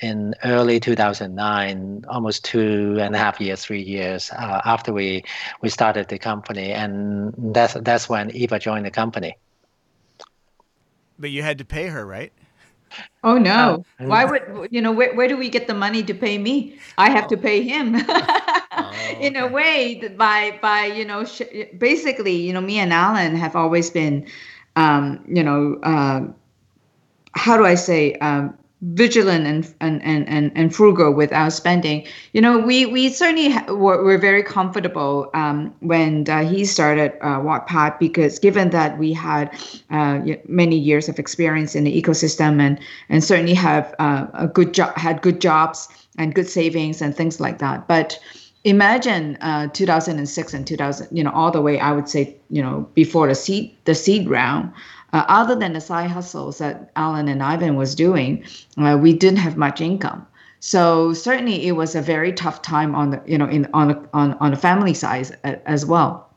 [0.02, 5.24] in early 2009, almost two and a half years, three years uh, after we
[5.62, 9.38] we started the company, and that's that's when Eva joined the company.
[11.20, 12.32] But you had to pay her, right?
[13.24, 13.84] Oh no!
[14.00, 14.92] Uh, Why would you know?
[14.92, 16.80] Where, where do we get the money to pay me?
[16.98, 17.30] I have oh.
[17.30, 17.96] to pay him.
[18.08, 21.42] oh, In a way, by by you know, sh-
[21.78, 24.28] basically, you know, me and Allen have always been,
[24.76, 26.22] um, you know, uh,
[27.34, 28.14] how do I say?
[28.16, 32.06] Um, vigilant and, and and and and frugal with our spending.
[32.34, 37.40] You know, we we certainly were, were very comfortable um, when uh, he started uh,
[37.40, 39.52] Wattpad because given that we had
[39.90, 44.74] uh, many years of experience in the ecosystem and and certainly have uh, a good
[44.74, 48.20] job had good jobs and good savings and things like that, but
[48.64, 52.90] imagine uh, 2006 and 2000, you know, all the way, I would say, you know,
[52.96, 54.74] before the seed, the seed round,
[55.14, 58.44] uh, other than the side hustles that Allen and Ivan was doing,
[58.78, 60.26] uh, we didn't have much income.
[60.60, 64.10] So certainly it was a very tough time on the, you know, in on a,
[64.14, 66.30] on on the family side as well.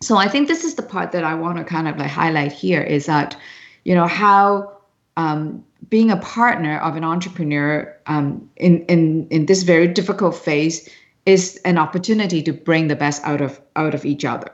[0.00, 2.52] So I think this is the part that I want to kind of like highlight
[2.52, 3.36] here is that,
[3.84, 4.76] you know, how
[5.16, 10.88] um, being a partner of an entrepreneur um, in in in this very difficult phase
[11.26, 14.50] is an opportunity to bring the best out of out of each other.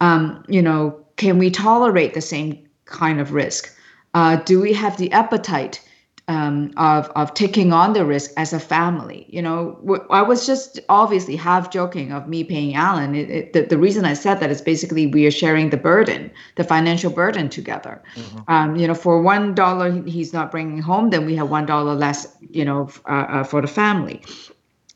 [0.00, 3.74] Um, you know, can we tolerate the same kind of risk?
[4.14, 5.80] Uh, do we have the appetite
[6.28, 9.26] um, of of taking on the risk as a family?
[9.28, 13.14] You know, I was just obviously half joking of me paying Allen.
[13.14, 16.30] It, it, the, the reason I said that is basically we are sharing the burden,
[16.56, 18.02] the financial burden together.
[18.14, 18.38] Mm-hmm.
[18.48, 21.94] Um, you know, for one dollar he's not bringing home, then we have one dollar
[21.94, 22.26] less.
[22.50, 24.22] You know, uh, uh, for the family.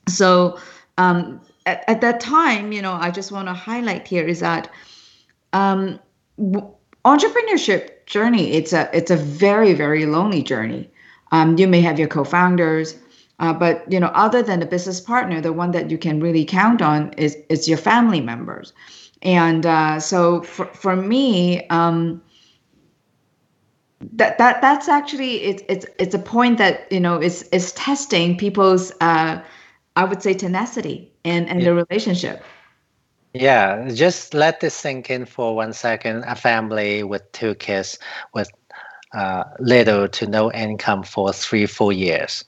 [0.09, 0.59] So
[0.96, 4.70] um, at, at that time, you know, I just want to highlight here is that
[5.53, 6.01] um,
[6.38, 6.72] w-
[7.05, 10.91] entrepreneurship journey it's a it's a very very lonely journey.
[11.31, 12.97] Um, you may have your co-founders,
[13.39, 16.45] uh, but you know, other than the business partner, the one that you can really
[16.45, 18.73] count on is is your family members.
[19.23, 22.23] And uh, so for for me, um,
[24.01, 28.37] that that that's actually it's it's it's a point that you know is is testing
[28.37, 29.41] people's uh,
[29.97, 31.67] I would say tenacity and and yeah.
[31.67, 32.43] the relationship.
[33.38, 36.24] Yeah, just let this sink in for one second.
[36.27, 37.98] A family with two kids
[38.35, 38.51] with
[39.14, 42.44] uh, little to no income for three, four years.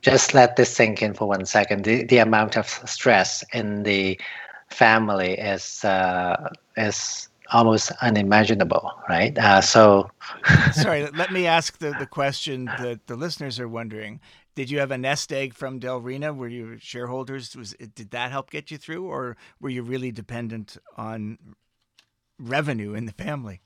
[0.00, 1.84] Just let this sink in for one second.
[1.84, 4.18] The, the amount of stress in the
[4.70, 9.36] family is uh, is almost unimaginable, right?
[9.36, 10.08] Uh, so,
[10.70, 14.20] sorry, let me ask the, the question that the listeners are wondering.
[14.56, 16.34] Did you have a nest egg from Delrina?
[16.34, 17.54] Were you shareholders?
[17.54, 21.38] Was did that help get you through, or were you really dependent on
[22.38, 23.60] revenue in the family?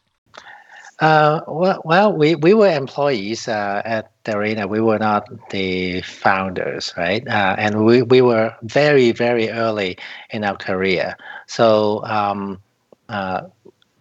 [1.01, 4.69] Uh, well, well, we, we were employees uh, at Delrina.
[4.69, 7.27] We were not the founders, right?
[7.27, 9.97] Uh, and we, we were very, very early
[10.31, 11.17] in our career.
[11.47, 12.61] So um,
[13.09, 13.43] uh,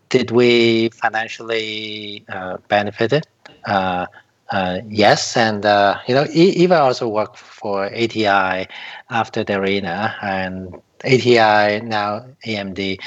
[0.10, 3.28] did we financially uh, benefit
[3.66, 4.08] Uh,
[4.52, 8.68] uh, yes, and uh, you know, Eva also worked for ATI
[9.10, 13.00] after Delrina, and ATI now AMD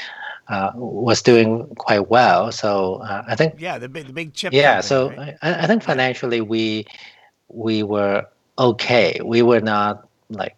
[0.48, 2.52] uh, was doing quite well.
[2.52, 4.52] So uh, I think yeah, the big the big chip.
[4.52, 5.36] Yeah, company, so right?
[5.42, 6.86] I, I think financially we
[7.48, 8.26] we were
[8.58, 9.20] okay.
[9.24, 10.56] We were not like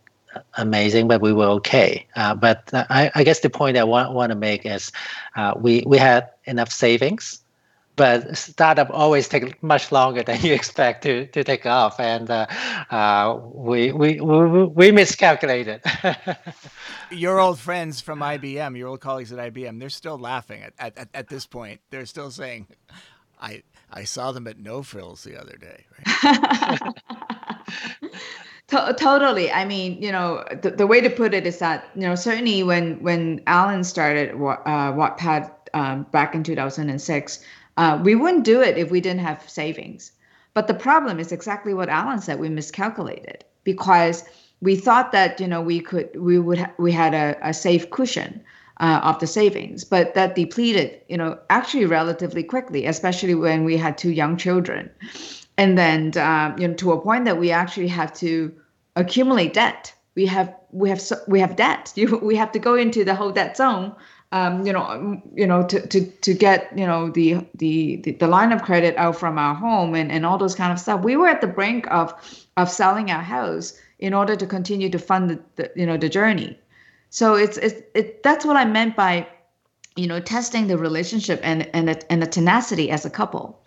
[0.57, 2.07] amazing, but we were okay.
[2.17, 4.91] Uh, but I, I, guess the point I want, want to make is
[5.37, 7.44] uh, we, we had enough savings,
[7.97, 12.01] but startup always take much longer than you expect to, to take off.
[12.01, 12.47] And uh,
[12.91, 15.83] uh we, we, we, we miscalculated.
[17.11, 21.09] your old friends from IBM, your old colleagues at IBM, they're still laughing at, at,
[21.15, 21.81] at this point.
[21.91, 22.67] They're still saying,
[23.41, 25.85] I, I saw them at No Frills the other day.
[26.23, 26.81] Right?
[28.69, 29.53] To- totally.
[29.53, 32.63] I mean, you know, the, the way to put it is that, you know, certainly
[32.63, 37.45] when when Allen started uh, Wattpad um, back in 2006,
[37.77, 40.13] uh, we wouldn't do it if we didn't have savings.
[40.55, 42.39] But the problem is exactly what Allen said.
[42.39, 44.25] We miscalculated because
[44.61, 47.91] we thought that you know we could we would ha- we had a, a safe
[47.91, 48.41] cushion
[48.79, 53.77] uh, of the savings, but that depleted you know actually relatively quickly, especially when we
[53.77, 54.91] had two young children
[55.57, 58.53] and then um, you know to a point that we actually have to
[58.97, 63.05] accumulate debt we have we have we have debt you, we have to go into
[63.05, 63.95] the whole debt zone
[64.35, 68.27] um, you know um, you know to, to to get you know the, the the
[68.27, 71.17] line of credit out from our home and and all those kind of stuff we
[71.17, 72.13] were at the brink of
[72.57, 76.09] of selling our house in order to continue to fund the, the you know the
[76.09, 76.59] journey
[77.11, 79.27] so it's it's it, that's what i meant by
[79.97, 83.65] you know testing the relationship and and the, and the tenacity as a couple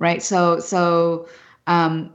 [0.00, 0.22] right?
[0.22, 1.28] So so
[1.68, 2.12] um,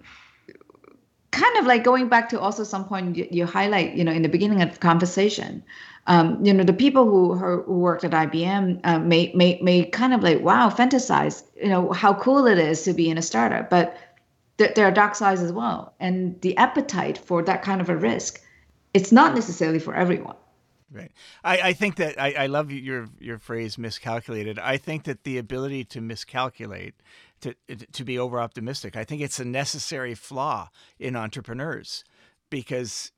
[1.31, 4.23] kind of like going back to also some point you, you highlight, you know, in
[4.23, 5.63] the beginning of conversation.
[6.07, 10.13] Um, you know, the people who, who worked at IBM uh, may, may may kind
[10.13, 13.69] of like wow, fantasize, you know, how cool it is to be in a startup,
[13.69, 13.97] but
[14.57, 17.97] th- there are dark sides as well, and the appetite for that kind of a
[17.97, 18.41] risk,
[18.93, 20.35] it's not necessarily for everyone.
[20.91, 21.11] Right.
[21.43, 24.59] I, I think that I, I love your your phrase miscalculated.
[24.59, 26.95] I think that the ability to miscalculate
[27.41, 27.55] to
[27.91, 28.95] to be over optimistic.
[28.95, 32.03] I think it's a necessary flaw in entrepreneurs
[32.49, 33.11] because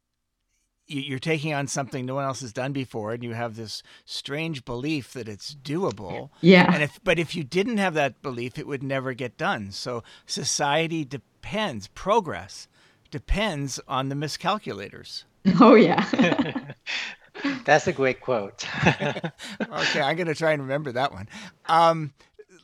[0.88, 4.66] you're taking on something no one else has done before and you have this strange
[4.66, 6.30] belief that it's doable.
[6.42, 6.74] Yeah.
[6.74, 9.72] And if but if you didn't have that belief it would never get done.
[9.72, 12.68] So society depends progress
[13.12, 15.24] depends on the miscalculators.
[15.62, 16.04] Oh yeah.
[17.66, 18.66] That's a great quote.
[18.86, 21.30] okay, I'm going to try and remember that one.
[21.68, 22.14] Um,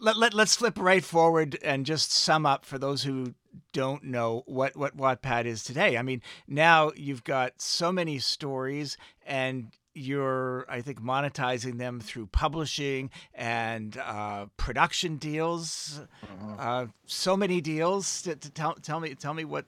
[0.03, 3.33] let, let, let's flip right forward and just sum up for those who
[3.71, 5.97] don't know what, what Wattpad is today.
[5.97, 12.27] I mean, now you've got so many stories and you're, I think, monetizing them through
[12.27, 16.01] publishing and uh, production deals.
[16.25, 16.53] Mm-hmm.
[16.59, 18.23] Uh, so many deals.
[18.23, 19.65] To, to tell, tell me, tell me what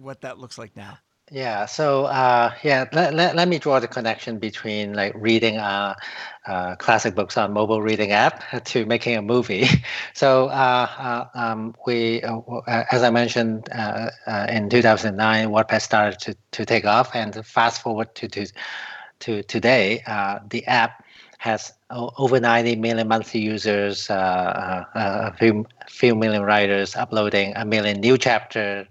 [0.00, 0.98] what that looks like now.
[1.30, 1.64] Yeah.
[1.64, 5.94] So uh, yeah, let, let, let me draw the connection between like reading uh,
[6.46, 9.66] uh, classic books on mobile reading app to making a movie.
[10.14, 12.22] So uh, um, we,
[12.68, 13.68] as I mentioned,
[14.48, 18.46] in 2009, Wattpad started to, to take off, and fast forward to to,
[19.20, 20.02] to today,
[20.50, 21.04] the app
[21.38, 28.16] has over 90 million monthly users, a few, few million writers uploading a million new
[28.16, 28.86] chapters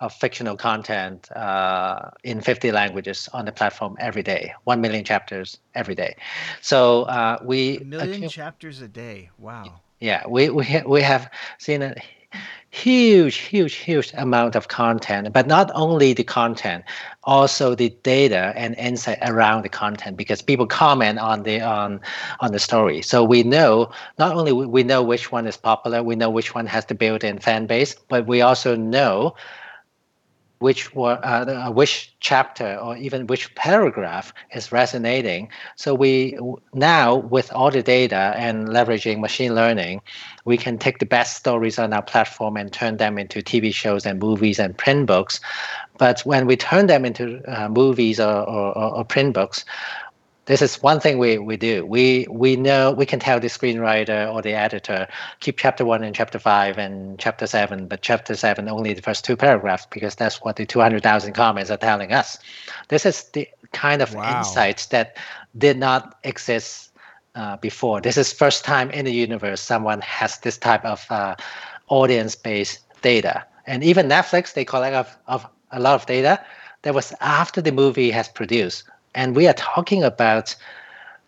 [0.00, 5.58] of fictional content uh, in 50 languages on the platform every day, 1 million chapters
[5.74, 6.16] every day.
[6.60, 7.78] So uh, we.
[7.78, 9.30] A million chapters a day.
[9.38, 9.80] Wow.
[10.00, 11.94] Yeah, we, we, we have seen a
[12.70, 16.84] huge, huge, huge amount of content, but not only the content,
[17.24, 22.00] also the data and insight around the content because people comment on the on
[22.40, 23.02] on the story.
[23.02, 26.66] So we know not only we know which one is popular, we know which one
[26.66, 29.34] has the built-in fan base, but we also know
[30.58, 35.48] which were uh, uh, which chapter or even which paragraph is resonating.
[35.76, 36.38] So we
[36.74, 40.02] now with all the data and leveraging machine learning,
[40.44, 44.04] we can take the best stories on our platform and turn them into TV shows
[44.06, 45.40] and movies and print books.
[45.98, 49.64] But when we turn them into uh, movies or, or, or print books,
[50.48, 51.84] this is one thing we, we do.
[51.84, 55.06] We we know we can tell the screenwriter or the editor
[55.40, 59.26] keep chapter one and chapter five and chapter seven, but chapter seven only the first
[59.26, 62.38] two paragraphs because that's what the two hundred thousand comments are telling us.
[62.88, 64.38] This is the kind of wow.
[64.38, 65.18] insights that
[65.58, 66.92] did not exist
[67.34, 68.00] uh, before.
[68.00, 71.36] This is first time in the universe someone has this type of uh,
[71.88, 73.44] audience-based data.
[73.66, 76.42] And even Netflix, they collect of, of a lot of data.
[76.82, 78.84] That was after the movie has produced
[79.18, 80.54] and we are talking about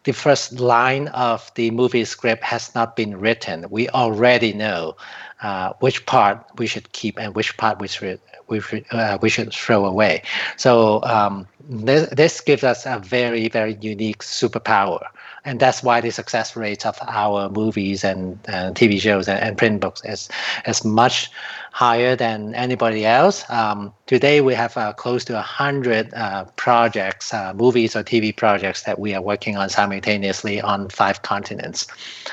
[0.04, 3.66] the first line of the movie script has not been written.
[3.68, 4.96] We already know
[5.42, 9.28] uh, which part we should keep and which part we should we should, uh, we
[9.28, 10.22] should throw away.
[10.56, 15.04] So um, this, this gives us a very very unique superpower,
[15.44, 19.58] and that's why the success rates of our movies and uh, TV shows and, and,
[19.58, 20.28] print books is
[20.66, 21.30] is much
[21.72, 23.44] higher than anybody else.
[23.48, 28.82] Um, today, we have uh, close to 100 uh, projects, uh, movies or TV projects
[28.82, 31.86] that we are working on simultaneously on five continents,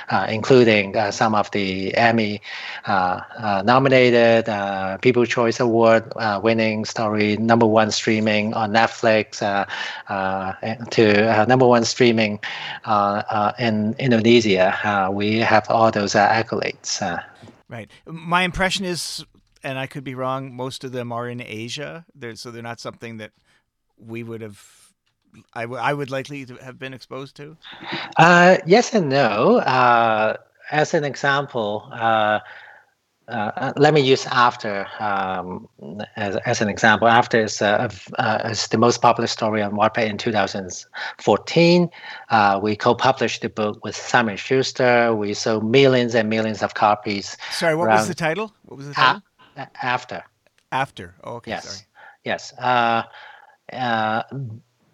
[0.09, 2.41] uh, including uh, some of the Emmy
[2.85, 4.45] uh, nominated,
[5.01, 6.11] People's Choice Award
[6.41, 9.39] winning story, number one streaming on Netflix,
[10.89, 12.39] to number one streaming
[13.59, 15.09] in Indonesia.
[15.11, 17.01] we have all those accolades.
[17.69, 17.89] Right.
[18.05, 19.25] My impression is,
[19.63, 22.05] and I could be wrong, most of them are in Asia.
[22.15, 23.31] They're, so they're not something that
[23.97, 24.61] we would have.
[25.53, 27.57] I, w- I would likely have been exposed to.
[28.17, 29.57] Uh, yes and no.
[29.57, 30.37] Uh,
[30.71, 32.39] as an example, uh,
[33.27, 35.67] uh, uh, let me use after um,
[36.15, 37.07] as, as an example.
[37.07, 41.89] After is, uh, uh, is the most popular story on Wattpad in 2014.
[42.29, 45.13] Uh, we co-published the book with Simon Schuster.
[45.13, 47.35] We sold millions and millions of copies.
[47.51, 48.53] Sorry, what was the title?
[48.63, 49.21] What was the title?
[49.57, 50.23] A- after.
[50.71, 51.15] After.
[51.23, 51.51] Oh, okay.
[51.51, 51.65] Yes.
[51.65, 51.85] Sorry.
[52.23, 52.53] Yes.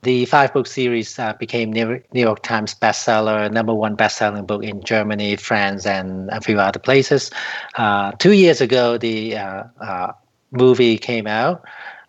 [0.04, 4.84] The five book series uh, became New York Times bestseller, number one best-selling book in
[4.84, 7.32] Germany, France, and a few other places.
[7.76, 10.12] Uh, two years ago, the uh, uh
[10.52, 11.64] movie came out.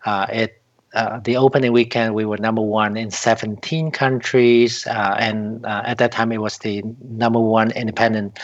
[0.05, 0.61] Uh, it
[0.93, 6.33] uh, the opening weekend, we were number one in 17 countries, and at that time,
[6.33, 8.37] it was the number one independent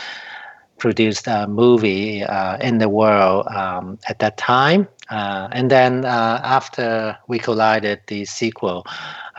[0.78, 2.26] produced movie
[2.62, 4.88] in the world um, at that time.
[5.10, 8.86] and then after we collided, the sequel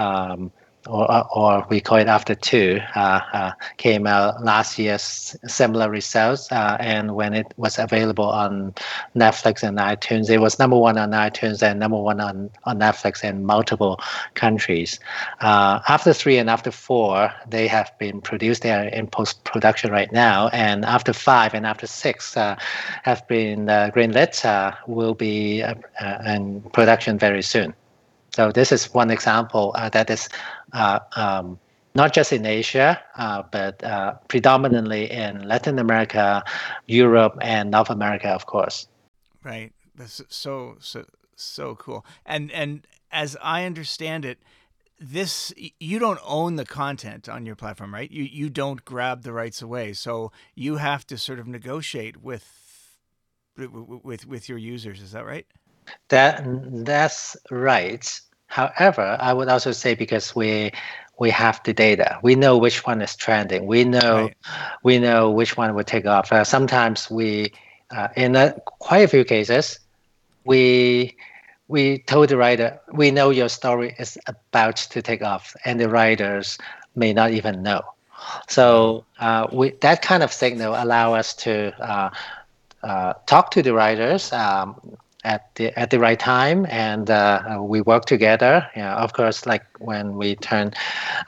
[0.03, 0.53] um,
[0.89, 6.51] or, or we call it after two, uh, uh, came out last year's similar results.
[6.51, 8.75] Uh, and when it was available on
[9.15, 13.23] Netflix and iTunes, it was number one on iTunes and number one on, on Netflix
[13.23, 14.01] in multiple
[14.35, 14.99] countries.
[15.41, 18.63] Uh, after three and after four, they have been produced.
[18.63, 20.49] They are in post production right now.
[20.49, 22.57] And after five and after six uh,
[23.05, 24.33] have been uh, greenlit,
[24.89, 25.63] will be
[26.27, 27.75] in production very soon.
[28.35, 30.29] So this is one example uh, that is
[30.73, 31.59] uh, um,
[31.95, 33.83] not just in Asia, uh, but
[34.29, 36.43] predominantly in Latin America,
[36.87, 38.89] Europe, and North America, of course.
[39.45, 39.73] Right.
[39.95, 41.05] That's so so
[41.37, 42.07] so cool.
[42.25, 44.39] And and as I understand it,
[44.99, 48.11] this you don't own the content on your platform, right?
[48.11, 52.99] You you don't grab the rights away, so you have to sort of negotiate with
[53.59, 55.03] with with your users.
[55.03, 55.47] Is that right?
[56.09, 56.43] That
[56.85, 58.21] that's right.
[58.47, 60.73] However, I would also say because we
[61.19, 63.67] we have the data, we know which one is trending.
[63.67, 64.37] We know right.
[64.83, 66.33] we know which one will take off.
[66.33, 67.53] Uh, sometimes we,
[67.97, 69.79] uh, in a, quite a few cases,
[70.45, 71.17] we
[71.69, 75.89] we told the writer, we know your story is about to take off, and the
[75.89, 76.59] writers
[76.95, 77.83] may not even know.
[78.49, 82.11] So uh, we, that kind of signal allow us to uh,
[82.83, 84.79] uh, talk to the writers um,
[85.25, 88.69] at the at the right time, and uh, we work together.
[88.75, 90.73] You know, of course, like when we turn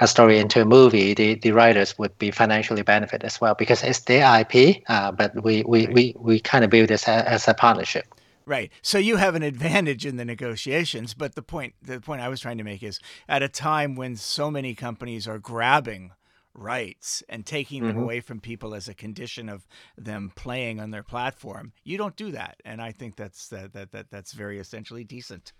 [0.01, 3.83] a story into a movie, the, the writers would be financially benefit as well because
[3.83, 4.83] it's their IP.
[4.89, 8.07] Uh, but we we, we, we kind of view this as, as a partnership.
[8.47, 8.71] Right.
[8.83, 12.41] So you have an advantage in the negotiations, but the point the point I was
[12.41, 16.13] trying to make is at a time when so many companies are grabbing
[16.55, 17.95] rights and taking mm-hmm.
[17.95, 22.17] them away from people as a condition of them playing on their platform, you don't
[22.17, 22.57] do that.
[22.65, 25.53] And I think that's that that, that that's very essentially decent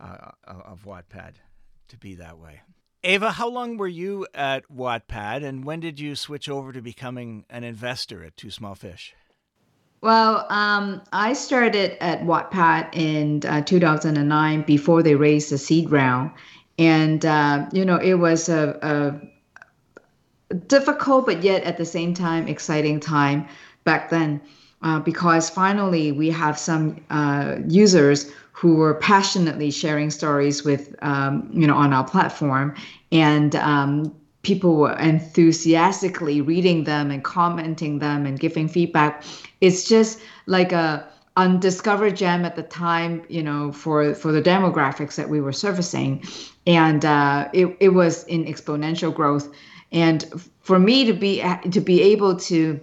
[0.00, 1.34] uh, of Wattpad
[1.88, 2.60] to be that way.
[3.04, 7.44] Ava, how long were you at Wattpad and when did you switch over to becoming
[7.50, 9.14] an investor at Two Small Fish?
[10.02, 16.32] Well, um, I started at Wattpad in uh, 2009 before they raised the seed round.
[16.78, 19.20] And, uh, you know, it was a, a,
[20.52, 23.46] difficult, but yet at the same time, exciting time
[23.84, 24.40] back then.
[24.82, 31.48] Uh, because finally we have some uh, users who were passionately sharing stories with um,
[31.52, 32.74] you know on our platform.
[33.12, 39.24] And um, people were enthusiastically reading them and commenting them and giving feedback.
[39.60, 45.14] It's just like a undiscovered gem at the time you know for for the demographics
[45.14, 46.24] that we were servicing.
[46.66, 49.52] And uh, it, it was in exponential growth
[49.92, 50.24] and
[50.60, 52.80] for me to be to be able to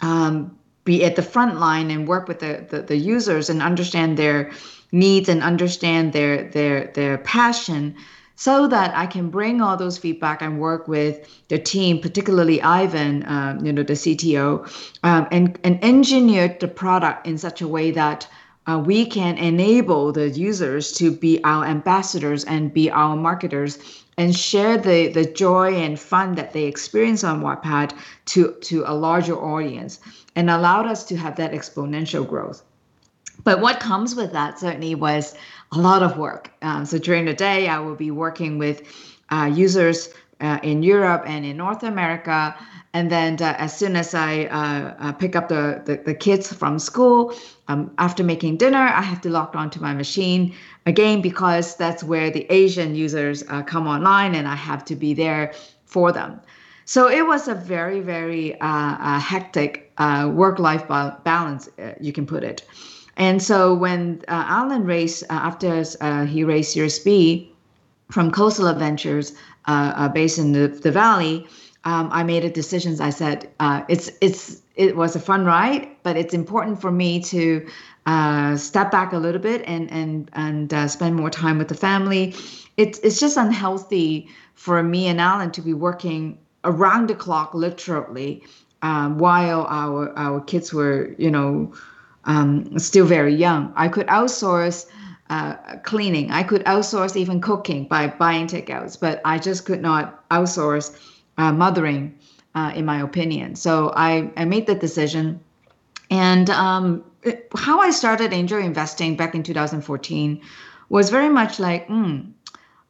[0.00, 4.18] um, be at the front line and work with the, the, the users and understand
[4.18, 4.52] their
[4.92, 7.94] needs and understand their their their passion
[8.36, 13.24] so that I can bring all those feedback and work with the team, particularly Ivan,
[13.28, 14.66] um, you know, the CTO,
[15.04, 18.26] um, and, and engineer the product in such a way that
[18.66, 24.34] uh, we can enable the users to be our ambassadors and be our marketers and
[24.34, 27.96] share the, the joy and fun that they experience on Wattpad
[28.26, 30.00] to, to a larger audience
[30.36, 32.62] and allowed us to have that exponential growth.
[33.42, 35.34] But what comes with that certainly was
[35.72, 36.50] a lot of work.
[36.62, 38.82] Um, so during the day, I will be working with
[39.30, 40.08] uh, users
[40.40, 42.56] uh, in Europe and in North America.
[42.94, 46.52] And then uh, as soon as I uh, uh, pick up the, the, the, kids
[46.52, 47.34] from school,
[47.66, 50.54] um, after making dinner, I have to log on to my machine
[50.86, 55.12] again because that's where the Asian users uh, come online and I have to be
[55.12, 55.52] there
[55.84, 56.40] for them.
[56.84, 61.68] So it was a very, very hectic work life balance,
[62.00, 62.62] you can put it.
[63.16, 67.52] And so when uh, Allen raised, uh, after uh, he raised Series B
[68.10, 69.32] from Khosla Ventures,
[69.66, 71.46] uh, uh, based in the, the Valley,
[71.84, 73.00] um, I made a decision.
[73.00, 77.20] I said, uh, it's, it's, it was a fun ride, but it's important for me
[77.24, 77.66] to
[78.56, 82.34] step back a little bit and, and, and spend more time with the family.
[82.76, 88.42] It's, it's just unhealthy for me and Allen to be working around the clock, literally,
[88.82, 91.72] um, while our, our kids were, you know,
[92.24, 93.72] um, still very young.
[93.76, 94.86] I could outsource
[95.30, 95.54] uh,
[95.84, 96.30] cleaning.
[96.30, 100.98] I could outsource even cooking by buying takeouts, but I just could not outsource
[101.38, 102.18] uh, mothering,
[102.54, 103.56] uh, in my opinion.
[103.56, 105.40] So I, I made the decision.
[106.10, 110.40] And um, it, how I started angel investing back in 2014
[110.88, 112.30] was very much like, mm,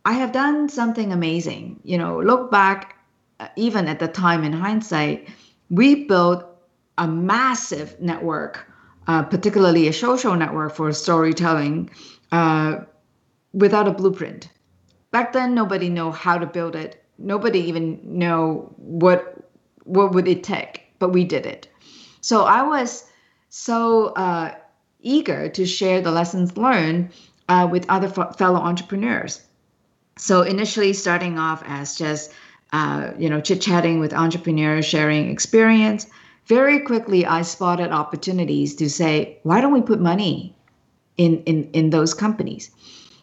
[0.04, 1.80] I have done something amazing.
[1.84, 2.96] You know, look back,
[3.40, 5.28] uh, even at the time in hindsight,
[5.70, 6.44] we built
[6.98, 8.66] a massive network
[9.06, 11.90] uh, particularly a social network for storytelling,
[12.32, 12.76] uh,
[13.52, 14.48] without a blueprint.
[15.10, 17.03] Back then, nobody knew how to build it.
[17.18, 19.36] Nobody even know what
[19.84, 21.68] what would it take, but we did it.
[22.20, 23.04] So I was
[23.50, 24.54] so uh,
[25.00, 27.10] eager to share the lessons learned
[27.48, 29.42] uh, with other f- fellow entrepreneurs.
[30.16, 32.32] So initially, starting off as just
[32.72, 36.06] uh, you know chit chatting with entrepreneurs, sharing experience
[36.46, 40.54] very quickly I spotted opportunities to say, why don't we put money
[41.16, 42.70] in in in those companies?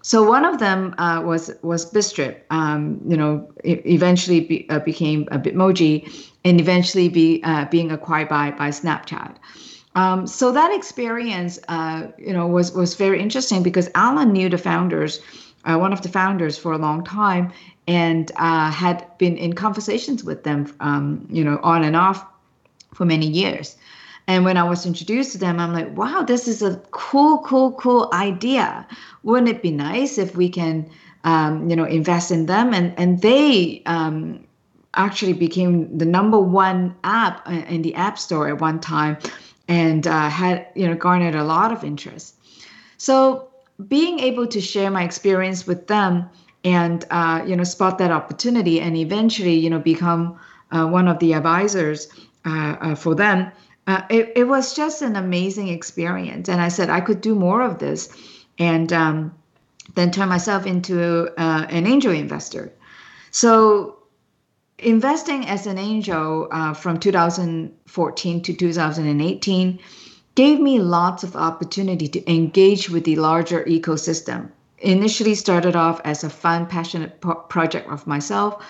[0.02, 2.42] So one of them uh, was was Bitstrip.
[2.50, 8.30] Um, you know, eventually be, uh, became a Bitmoji, and eventually be uh, being acquired
[8.30, 9.36] by by Snapchat.
[9.94, 14.58] Um, so that experience, uh, you know, was was very interesting because Allen knew the
[14.58, 15.20] founders,
[15.66, 17.52] uh, one of the founders for a long time,
[17.88, 22.26] and uh, had been in conversations with them, um, you know, on and off
[22.94, 23.78] for many years.
[24.32, 27.74] And when I was introduced to them, I'm like, wow, this is a cool, cool,
[27.74, 28.88] cool idea.
[29.24, 30.90] Wouldn't it be nice if we can,
[31.26, 32.74] um, you know, invest in them?
[32.74, 34.48] And and they um,
[34.94, 39.18] actually became the number one app in the App Store at one time,
[39.68, 42.36] and uh, had you know garnered a lot of interest.
[42.98, 43.50] So
[43.90, 46.30] being able to share my experience with them
[46.64, 50.40] and uh, you know spot that opportunity and eventually you know become
[50.72, 52.08] uh, one of the advisors
[52.46, 53.52] uh, uh for them
[53.92, 56.50] uh, it, it was just an amazing experience.
[56.50, 58.10] And i said i could do more of this
[58.58, 59.34] and um,
[59.96, 62.72] then turn myself into uh, an angel investor.
[63.32, 63.98] So
[64.78, 69.80] investing as an angel from 2014 to 2018
[70.36, 74.50] gave me lots of opportunity to engage with the larger ecosystem.
[74.80, 78.64] Initially started off as a fun, passionate pro- project of myself.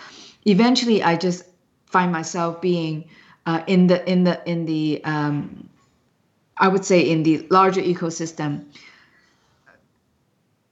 [0.45, 1.43] Eventually, I just
[1.85, 3.05] find myself being
[3.45, 5.69] uh, in the in the in the um,
[6.57, 8.65] I would say in the larger ecosystem.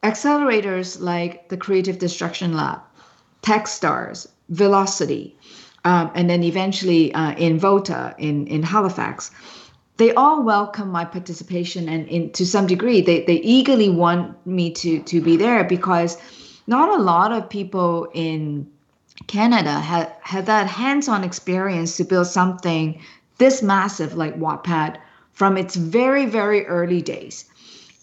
[0.01, 2.79] Accelerators like the Creative Destruction Lab,
[3.41, 5.35] Techstars, Velocity,
[5.83, 9.31] um, and then eventually uh, in Volta in in Halifax
[9.99, 14.71] they all welcome my participation and in to some degree they, they eagerly want me
[14.71, 16.17] to to be there because
[16.67, 18.65] not a lot of people in
[19.27, 23.01] Canada had had that hands-on experience to build something
[23.37, 24.97] this massive like Wattpad
[25.33, 27.45] from its very very early days.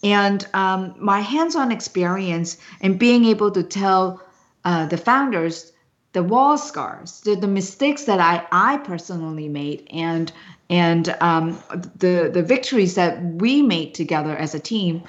[0.03, 4.21] And um, my hands-on experience and being able to tell
[4.63, 5.71] uh, the founders
[6.13, 10.31] the wall scars, the, the mistakes that I, I personally made, and
[10.69, 11.61] and um,
[11.95, 15.03] the the victories that we made together as a team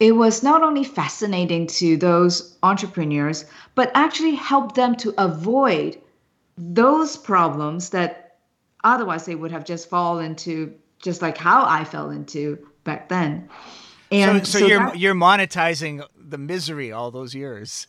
[0.00, 3.44] it was not only fascinating to those entrepreneurs
[3.74, 6.00] but actually helped them to avoid
[6.56, 8.38] those problems that
[8.84, 13.48] otherwise they would have just fallen into just like how I fell into back then.
[14.10, 17.86] And so, so, so you're that, you're monetizing the misery all those years.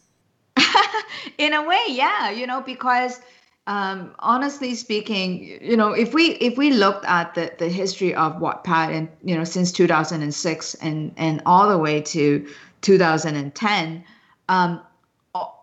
[1.37, 3.21] In a way yeah you know because
[3.69, 8.37] um, honestly speaking, you know, if we if we looked at the, the history of
[8.37, 12.47] Wattpad and you know since 2006 and and all the way to
[12.81, 14.03] 2010,
[14.49, 14.81] um,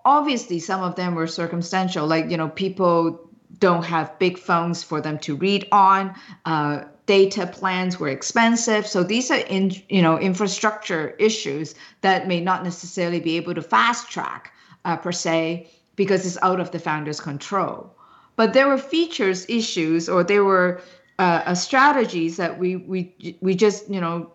[0.04, 2.06] obviously some of them were circumstantial.
[2.06, 3.28] Like you know, people
[3.58, 6.14] don't have big phones for them to read on.
[6.44, 12.40] Uh, data plans were expensive, so these are in you know infrastructure issues that may
[12.40, 14.52] not necessarily be able to fast track
[14.84, 17.95] uh, per se because it's out of the founder's control
[18.36, 20.80] but there were features issues or there were
[21.18, 24.30] uh, uh, strategies that we we we just you know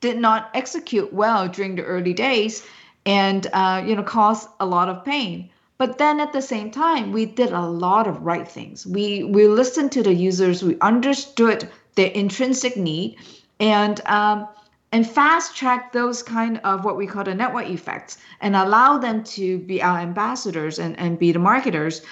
[0.00, 2.64] did not execute well during the early days
[3.04, 5.50] and uh, you know caused a lot of pain.
[5.78, 8.86] But then at the same time we did a lot of right things.
[8.86, 10.62] We we listened to the users.
[10.62, 13.16] We understood their intrinsic need
[13.58, 14.48] and um,
[14.92, 19.24] and fast track those kind of what we call the network effects and allow them
[19.24, 22.02] to be our ambassadors and, and be the marketers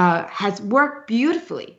[0.00, 1.78] uh, has worked beautifully.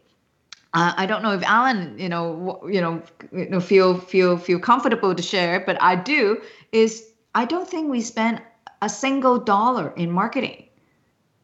[0.75, 3.01] Uh, I don't know if Allen, you know, you know,
[3.33, 6.39] you know, feel feel feel comfortable to share, but I do.
[6.71, 6.91] Is
[7.33, 8.41] I don't think we spent
[8.83, 10.69] a single dollar in marketing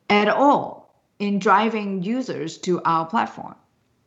[0.09, 3.55] at all in driving users to our platform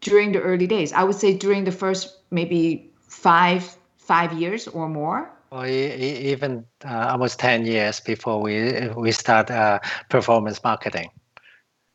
[0.00, 0.92] during the early days.
[0.92, 5.28] I would say during the first maybe five five years or more.
[5.50, 11.10] Or even uh, almost ten years before we we start uh, performance marketing.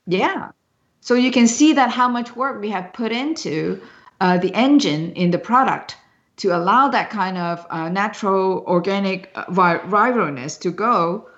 [0.08, 0.52] Yeah,
[1.06, 3.80] so you can see that how much work we have put into
[4.22, 5.98] uh, the engine in the product
[6.38, 11.30] to allow that kind of uh, natural organic uh, viralness to go,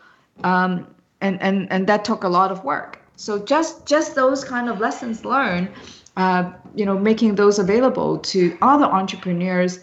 [0.45, 0.88] um,
[1.20, 3.01] and and and that took a lot of work.
[3.18, 5.68] So just just those kind of lessons learned,
[6.15, 9.82] uh, you know, making those available to other entrepreneurs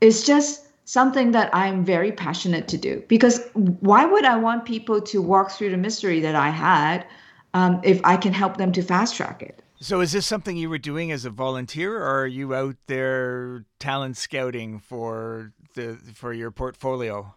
[0.00, 5.00] is just something that I'm very passionate to do because why would I want people
[5.00, 7.06] to walk through the mystery that I had?
[7.54, 9.62] Um, if I can help them to fast track it.
[9.82, 13.64] So, is this something you were doing as a volunteer, or are you out there
[13.78, 17.34] talent scouting for the for your portfolio?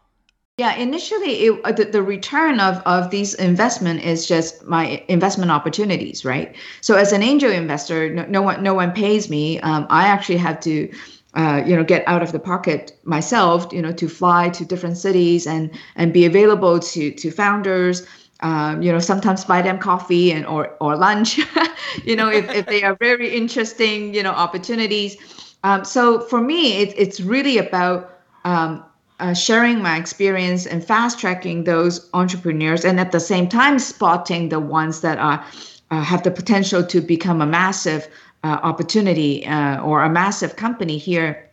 [0.58, 5.52] Yeah, initially, it, uh, the, the return of of these investment is just my investment
[5.52, 6.56] opportunities, right?
[6.82, 9.62] So, as an angel investor, no, no one no one pays me.
[9.62, 10.94] Um, I actually have to
[11.36, 14.98] uh, you know get out of the pocket myself you know to fly to different
[14.98, 18.06] cities and and be available to to founders
[18.42, 21.40] um, you know, sometimes buy them coffee and or or lunch,
[22.04, 25.18] you know, if, if they are very interesting, you know, opportunities.
[25.64, 28.84] Um, so for me, it, it's really about um,
[29.20, 34.50] uh, sharing my experience and fast tracking those entrepreneurs, and at the same time spotting
[34.50, 35.46] the ones that are
[35.92, 38.08] uh, have the potential to become a massive
[38.44, 41.50] uh, opportunity uh, or a massive company here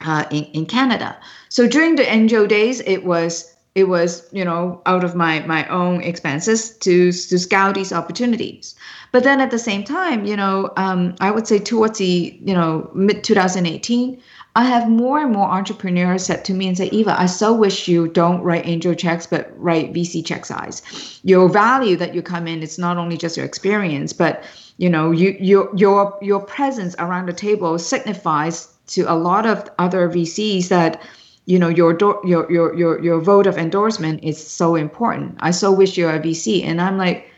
[0.00, 1.16] uh, in in Canada.
[1.50, 5.66] So during the angel days, it was it was you know out of my my
[5.68, 8.74] own expenses to to scout these opportunities
[9.12, 12.54] but then at the same time you know um, i would say towards the you
[12.54, 14.20] know mid 2018
[14.54, 17.88] I have more and more entrepreneurs said to me and say, Eva, I so wish
[17.88, 21.20] you don't write angel checks, but write VC check size.
[21.24, 24.44] Your value that you come in, it's not only just your experience, but
[24.76, 29.70] you know, you your your your presence around the table signifies to a lot of
[29.78, 31.00] other VCs that
[31.46, 35.36] you know your do- your your your your vote of endorsement is so important.
[35.40, 37.30] I so wish you're a VC, and I'm like,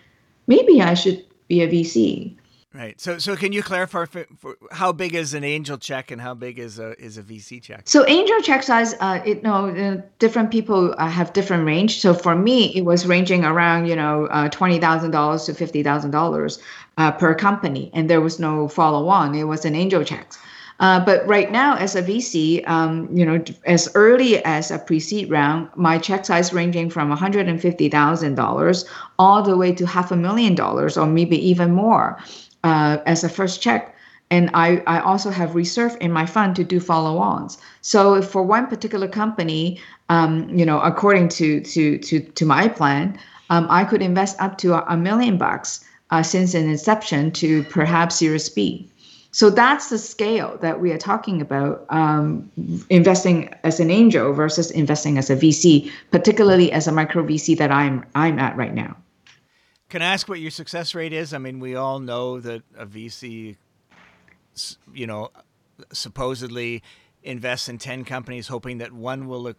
[0.47, 2.37] maybe I should be a VC.
[2.75, 3.01] Right.
[3.01, 6.35] So, so can you clarify for, for how big is an angel check and how
[6.35, 7.83] big is a is a VC check?
[7.85, 12.01] So, angel check size, uh, it no, uh, different people uh, have different range.
[12.01, 15.85] So, for me, it was ranging around you know uh, twenty thousand dollars to fifty
[15.85, 16.59] thousand uh, dollars
[16.97, 19.37] per company, and there was no follow on.
[19.37, 20.33] It was an angel check.
[20.81, 25.31] Uh, but right now, as a VC, um, you know, as early as a pre-seed
[25.31, 28.85] round, my check size ranging from one hundred and fifty thousand dollars
[29.18, 32.18] all the way to half a million dollars, or maybe even more
[32.64, 33.95] uh, as a first check.
[34.31, 37.59] And I, I also have reserve in my fund to do follow-ons.
[37.83, 43.16] So for one particular company, um, you know, according to to to to my plan,
[43.51, 47.62] um, I could invest up to a, a million bucks uh, since an inception to
[47.64, 48.91] perhaps Series B.
[49.35, 52.49] So that's the scale that we are talking about um,
[52.89, 57.72] investing as an angel versus investing as a VC, particularly as a micro VC that
[57.72, 58.97] I'm I'm at right now.
[59.89, 61.35] Can I ask what your success rate is?
[61.35, 63.57] I mean, we all know that a VC,
[64.95, 65.30] you know,
[65.93, 66.85] supposedly
[67.24, 69.53] invests in 10 companies hoping that one will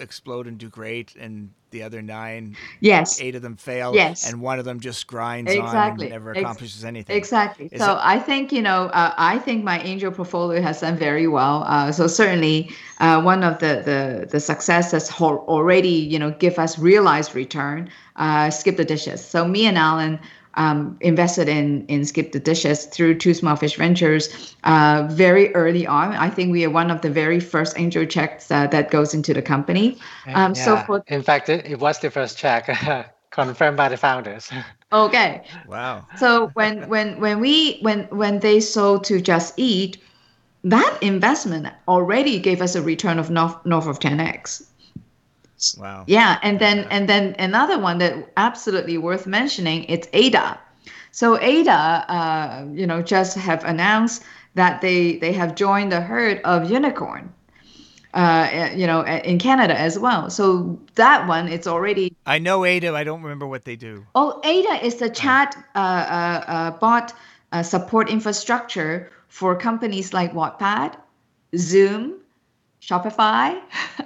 [0.00, 3.20] explode and do great and the other nine yes.
[3.20, 4.28] eight of them fail yes.
[4.28, 6.06] and one of them just grinds exactly.
[6.06, 7.16] on and never accomplishes anything.
[7.16, 7.68] exactly.
[7.70, 10.96] Is so it- i think you know uh, i think my angel portfolio has done
[10.96, 11.64] very well.
[11.66, 16.58] Uh, so certainly uh, one of the the the success that's already you know give
[16.58, 19.24] us realized return uh, skip the dishes.
[19.24, 20.18] So me and allen
[20.54, 25.86] um, invested in in Skip the Dishes through Two Small Fish Ventures uh, very early
[25.86, 26.12] on.
[26.12, 29.32] I think we are one of the very first angel checks uh, that goes into
[29.34, 29.98] the company.
[30.34, 30.64] Um, yeah.
[30.64, 32.68] So for in fact, it, it was the first check
[33.30, 34.50] confirmed by the founders.
[34.92, 35.44] Okay.
[35.68, 36.04] Wow.
[36.16, 39.98] So when when when we when when they sold to Just Eat,
[40.64, 44.69] that investment already gave us a return of north north of 10x.
[45.78, 46.04] Wow.
[46.06, 50.58] Yeah, and then and then another one that absolutely worth mentioning it's Ada.
[51.12, 54.22] So Ada, uh, you know, just have announced
[54.54, 57.32] that they they have joined the herd of unicorn.
[58.12, 60.28] Uh, you know, in Canada as well.
[60.30, 62.12] So that one, it's already.
[62.26, 62.92] I know Ada.
[62.92, 64.04] I don't remember what they do.
[64.16, 67.14] Oh, Ada is the chat uh, uh, uh bot
[67.52, 70.96] uh, support infrastructure for companies like Wattpad,
[71.56, 72.19] Zoom,
[72.80, 73.60] Shopify,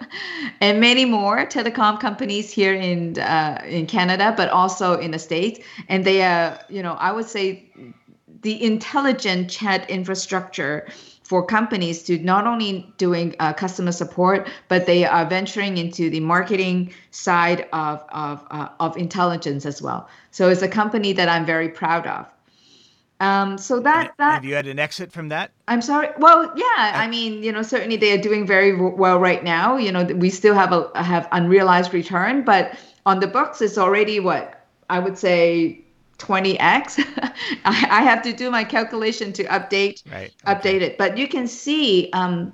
[0.60, 5.60] and many more telecom companies here in uh, in Canada, but also in the states.
[5.88, 7.70] And they are, you know, I would say,
[8.42, 10.86] the intelligent chat infrastructure
[11.22, 16.20] for companies to not only doing uh, customer support, but they are venturing into the
[16.20, 20.08] marketing side of of uh, of intelligence as well.
[20.32, 22.26] So it's a company that I'm very proud of.
[23.24, 25.50] Um, so that that have you had an exit from that?
[25.68, 26.08] I'm sorry.
[26.18, 26.92] Well, yeah.
[26.94, 29.76] I mean, you know, certainly they are doing very well right now.
[29.76, 34.20] You know, we still have a have unrealized return, but on the books, it's already
[34.20, 35.80] what I would say
[36.18, 36.98] 20x.
[37.64, 40.32] I, I have to do my calculation to update right.
[40.46, 40.54] okay.
[40.54, 42.10] update it, but you can see.
[42.12, 42.52] Um,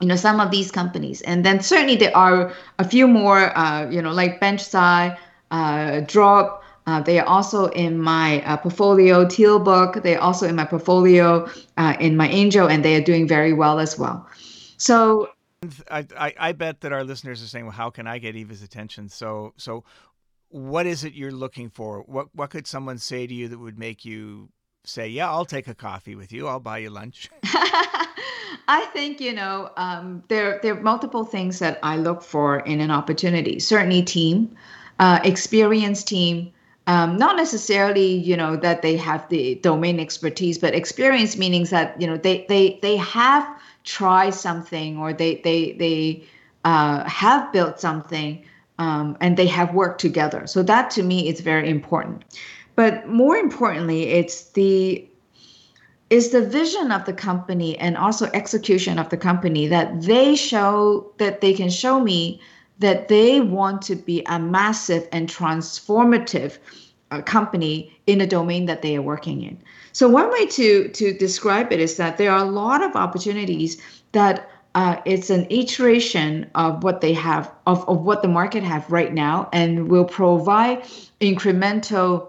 [0.00, 3.88] you know some of these companies and then certainly there are a few more uh,
[3.88, 5.16] you know like BenchSci
[5.52, 10.02] uh, drop uh, they are also in my uh, portfolio Tealbook.
[10.02, 13.78] They're also in my portfolio uh, in my Angel, and they are doing very well
[13.78, 14.28] as well.
[14.76, 15.30] So
[15.90, 18.62] I, I, I bet that our listeners are saying, "Well, how can I get Eva's
[18.62, 19.84] attention?" So so,
[20.48, 22.02] what is it you're looking for?
[22.02, 24.50] What what could someone say to you that would make you
[24.84, 26.48] say, "Yeah, I'll take a coffee with you.
[26.48, 27.30] I'll buy you lunch."
[28.66, 32.80] I think you know um, there there are multiple things that I look for in
[32.80, 33.58] an opportunity.
[33.58, 34.54] Certainly, team,
[34.98, 36.52] uh, experienced team
[36.86, 42.00] um, not necessarily you know that they have the domain expertise but experience meaning that
[42.00, 43.46] you know they they they have
[43.84, 46.24] tried something or they they they
[46.64, 48.44] uh, have built something
[48.78, 50.46] um, and they have worked together.
[50.46, 52.24] So that to me is very important.
[52.74, 55.06] But more importantly it's the
[56.10, 61.10] is the vision of the company and also execution of the company that they show
[61.18, 62.40] that they can show me
[62.78, 66.58] that they want to be a massive and transformative
[67.10, 69.58] uh, company in a domain that they are working in.
[69.92, 73.80] So one way to to describe it is that there are a lot of opportunities
[74.12, 78.90] that uh, it's an iteration of what they have of, of what the market have
[78.90, 80.82] right now and will provide
[81.20, 82.28] incremental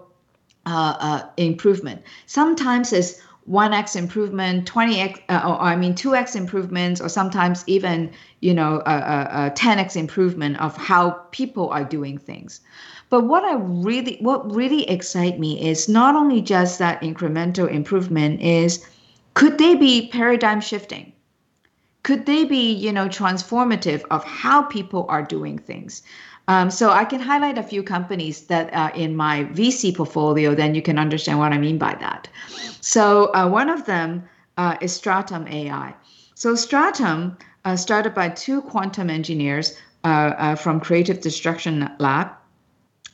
[0.66, 2.02] uh, uh, improvement.
[2.26, 3.20] Sometimes it's
[3.50, 8.94] 1x improvement 20x uh, or i mean 2x improvements or sometimes even you know a,
[8.94, 12.60] a, a 10x improvement of how people are doing things.
[13.08, 18.40] But what i really what really excite me is not only just that incremental improvement
[18.40, 18.84] is
[19.34, 21.12] could they be paradigm shifting?
[22.02, 26.02] Could they be you know transformative of how people are doing things
[26.48, 30.74] um, so I can highlight a few companies that are in my VC portfolio, then
[30.74, 32.28] you can understand what I mean by that.
[32.80, 35.94] So uh, one of them uh, is Stratum AI.
[36.34, 40.06] So Stratum, uh, started by two quantum engineers uh,
[40.38, 42.30] uh, from Creative Destruction Lab,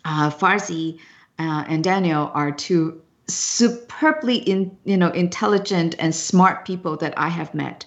[0.04, 0.98] uh, Farzi
[1.38, 7.54] and Daniel are two superbly in, you know intelligent and smart people that I have
[7.54, 7.86] met.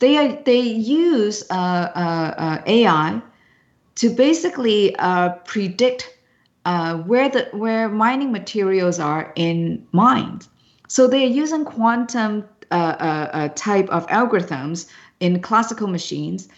[0.00, 3.22] They are, they use AI
[3.96, 6.18] to basically uh, predict
[6.64, 10.48] uh, where the where mining materials are in mines.
[10.88, 14.88] So they are using quantum uh, uh, uh, type of algorithms
[15.20, 16.48] in classical machines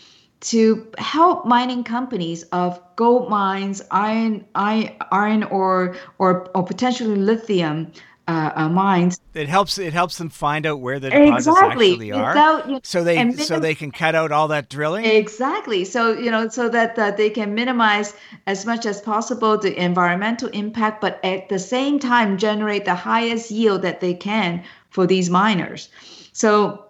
[0.40, 7.90] to help mining companies of gold mines, iron, iron, iron ore, or or potentially lithium
[8.26, 9.20] uh, uh, mines.
[9.34, 9.78] It helps.
[9.78, 11.90] It helps them find out where the deposits exactly.
[11.92, 15.04] actually are, Without, you, so they so they can cut out all that drilling.
[15.04, 15.84] Exactly.
[15.84, 18.14] So you know, so that uh, they can minimize
[18.46, 23.50] as much as possible the environmental impact, but at the same time generate the highest
[23.50, 25.90] yield that they can for these miners.
[26.32, 26.86] So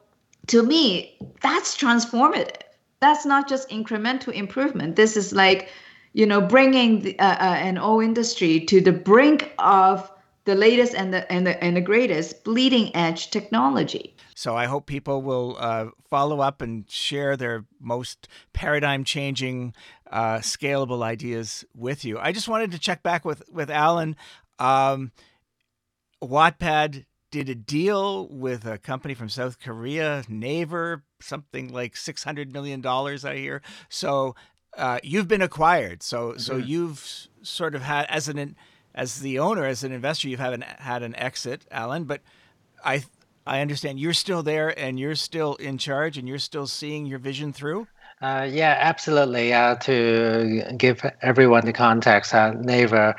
[0.49, 2.51] to me, that's transformative.
[3.01, 4.97] That's not just incremental improvement.
[4.97, 5.69] This is like,
[6.13, 10.09] you know, bringing the, uh, uh an old industry to the brink of
[10.45, 14.15] the latest and the and the and the greatest bleeding edge technology.
[14.35, 19.75] So I hope people will uh, follow up and share their most paradigm changing,
[20.11, 22.19] uh, scalable ideas with you.
[22.19, 24.17] I just wanted to check back with with Allen.
[24.59, 25.13] Um,
[26.23, 32.53] Wattpad did a deal with a company from South Korea, Naver, something like six hundred
[32.53, 33.25] million dollars.
[33.25, 33.63] I hear.
[33.89, 34.35] So
[34.77, 36.03] uh, you've been acquired.
[36.03, 36.39] So mm-hmm.
[36.39, 38.57] so you've sort of had as an
[38.95, 42.05] as the owner, as an investor, you've had an, had an exit, Allen.
[42.05, 42.21] But
[42.85, 43.05] I
[43.47, 47.19] I understand you're still there and you're still in charge and you're still seeing your
[47.19, 47.87] vision through.
[48.23, 49.53] Uh, yeah, absolutely.
[49.53, 53.15] Uh, to give everyone the context, uh, Naver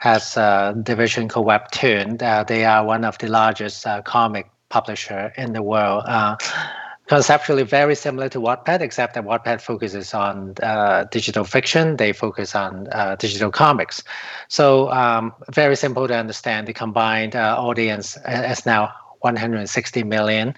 [0.00, 2.20] has a division called Webtoon.
[2.20, 6.04] Uh, they are one of the largest uh, comic publisher in the world.
[7.08, 11.96] Conceptually very similar to Wattpad, except that Wattpad focuses on uh, digital fiction.
[11.96, 14.04] They focus on uh, digital comics.
[14.48, 16.68] So um, very simple to understand.
[16.68, 20.54] The combined uh, audience is now 160 million,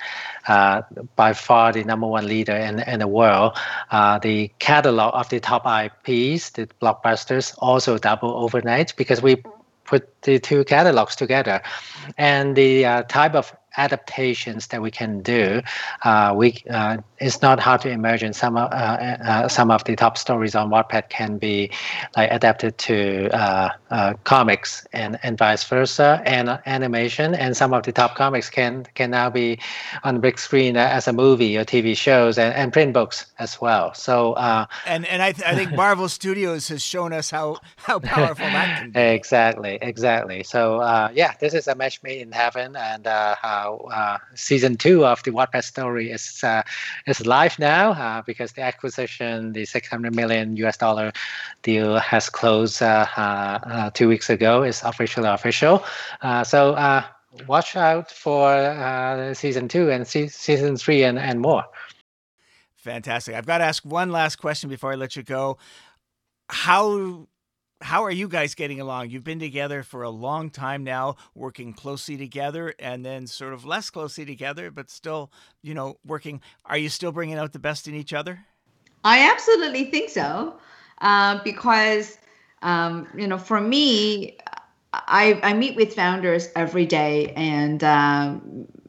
[0.48, 0.82] uh,
[1.16, 3.56] by far the number one leader in, in the world.
[3.90, 9.42] Uh, the catalog of the top IPs, the blockbusters, also double overnight because we
[9.84, 11.62] put the two catalogs together.
[12.18, 15.60] And the uh, type of adaptations that we can do.
[16.04, 20.16] Uh, we uh, it's not hard to imagine some uh, uh, some of the top
[20.16, 21.70] stories on Wattpad can be
[22.16, 27.34] like adapted to uh, uh, comics and and vice versa, and animation.
[27.34, 29.58] And some of the top comics can can now be
[30.04, 33.60] on the big screen as a movie or TV shows and, and print books as
[33.60, 33.94] well.
[33.94, 34.34] So
[34.86, 38.76] and and I, th- I think Marvel Studios has shown us how how powerful that
[38.76, 39.00] can be.
[39.00, 40.42] Exactly, exactly.
[40.42, 40.80] So
[41.14, 43.36] yeah, this is a match made in heaven, and uh,
[44.34, 46.62] season two of the Wattpad story is uh,
[47.06, 51.12] is live now uh, because the acquisition, the 600 million US dollar
[51.62, 54.62] deal, has closed uh, uh, two weeks ago.
[54.62, 55.84] Is officially official.
[56.44, 57.02] so
[57.46, 61.64] watch out for season two and se- season three and, and more.
[62.76, 63.34] Fantastic.
[63.34, 65.58] I've got to ask one last question before I let you go.
[66.48, 67.28] How
[67.80, 69.10] how are you guys getting along?
[69.10, 73.64] You've been together for a long time now, working closely together and then sort of
[73.64, 75.30] less closely together, but still,
[75.62, 76.40] you know, working.
[76.66, 78.40] Are you still bringing out the best in each other?
[79.04, 80.58] I absolutely think so.
[81.00, 82.18] Uh, because,
[82.60, 84.36] um, you know, for me,
[84.92, 88.36] I, I meet with founders every day, and uh,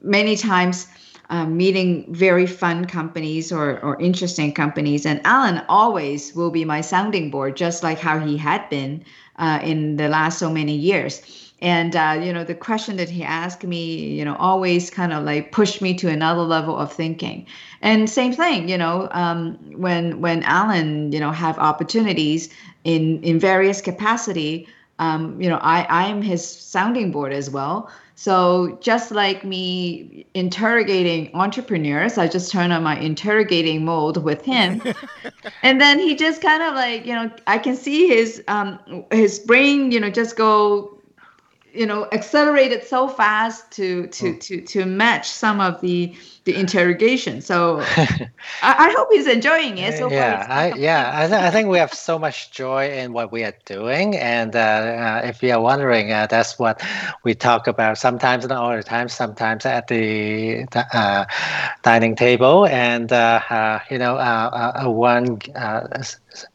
[0.01, 0.87] many times
[1.31, 5.05] um, meeting very fun companies or, or interesting companies.
[5.05, 9.03] And Allen always will be my sounding board, just like how he had been
[9.37, 11.21] uh, in the last so many years.
[11.61, 13.83] and uh, you know the question that he asked me
[14.17, 17.45] you know always kind of like pushed me to another level of thinking
[17.81, 22.49] and same thing you know um, when when allen you know have opportunities
[22.83, 24.67] in in various capacity
[25.01, 27.91] um, you know i i'm his sounding board as well
[28.21, 34.79] so just like me interrogating entrepreneurs, I just turn on my interrogating mode with him,
[35.63, 38.77] and then he just kind of like you know I can see his um
[39.11, 40.99] his brain you know just go
[41.73, 44.37] you know accelerated so fast to to oh.
[44.37, 47.41] to to match some of the the interrogation.
[47.41, 48.27] So I,
[48.63, 51.93] I, hope he's enjoying it so yeah I, yeah I, th- I think we have
[51.93, 54.15] so much joy in what we are doing.
[54.17, 56.81] And uh, uh, if you are wondering uh, that's what
[57.23, 61.25] we talk about sometimes not all the time sometimes at the uh,
[61.83, 62.65] dining table.
[62.65, 64.15] And uh, uh, you know
[64.85, 65.39] one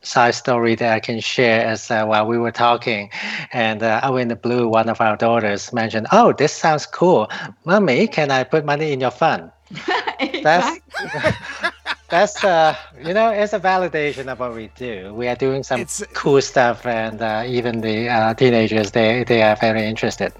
[0.02, 3.10] side story that I can share is uh, while we were talking,
[3.52, 7.28] and uh, out in the blue, one of our daughters mentioned, "Oh, this sounds cool,
[7.64, 8.06] mommy.
[8.08, 9.50] Can I put money in your fund?"
[10.42, 10.80] That's
[12.08, 15.12] that's uh, you know, it's a validation of what we do.
[15.12, 19.42] We are doing some it's, cool stuff, and uh, even the uh, teenagers they they
[19.42, 20.32] are very interested.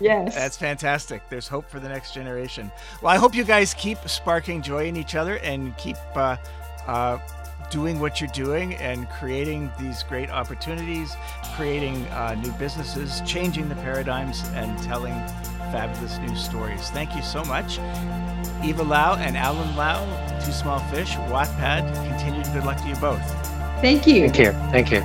[0.00, 1.22] Yes, that's fantastic.
[1.30, 2.72] There's hope for the next generation.
[3.00, 5.96] Well, I hope you guys keep sparking joy in each other and keep.
[6.14, 6.36] Uh,
[6.86, 7.18] uh,
[7.72, 11.16] doing what you're doing and creating these great opportunities,
[11.56, 15.14] creating uh, new businesses, changing the paradigms, and telling
[15.72, 16.90] fabulous new stories.
[16.90, 17.78] Thank you so much.
[18.62, 20.04] Eva Lau and Allen Lau,
[20.44, 23.22] Two Small Fish, Wattpad, continued good luck to you both.
[23.80, 24.28] Thank you.
[24.28, 24.52] Thank you.
[24.70, 25.00] Thank you.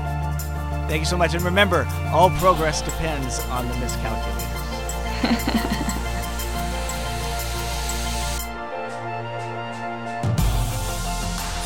[0.87, 1.33] Thank you so much.
[1.33, 4.43] And remember, all progress depends on the miscalculators.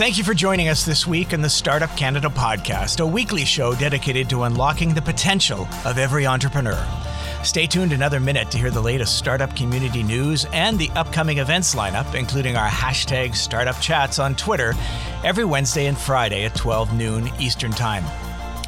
[0.01, 3.75] Thank you for joining us this week in the Startup Canada podcast, a weekly show
[3.75, 6.83] dedicated to unlocking the potential of every entrepreneur.
[7.43, 11.75] Stay tuned another minute to hear the latest startup community news and the upcoming events
[11.75, 14.73] lineup, including our hashtag startup chats on Twitter
[15.23, 18.03] every Wednesday and Friday at 12 noon Eastern Time.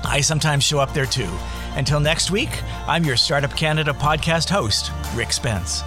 [0.06, 1.32] I sometimes show up there too.
[1.76, 5.82] Until next week, I'm your Startup Canada podcast host, Rick Spence.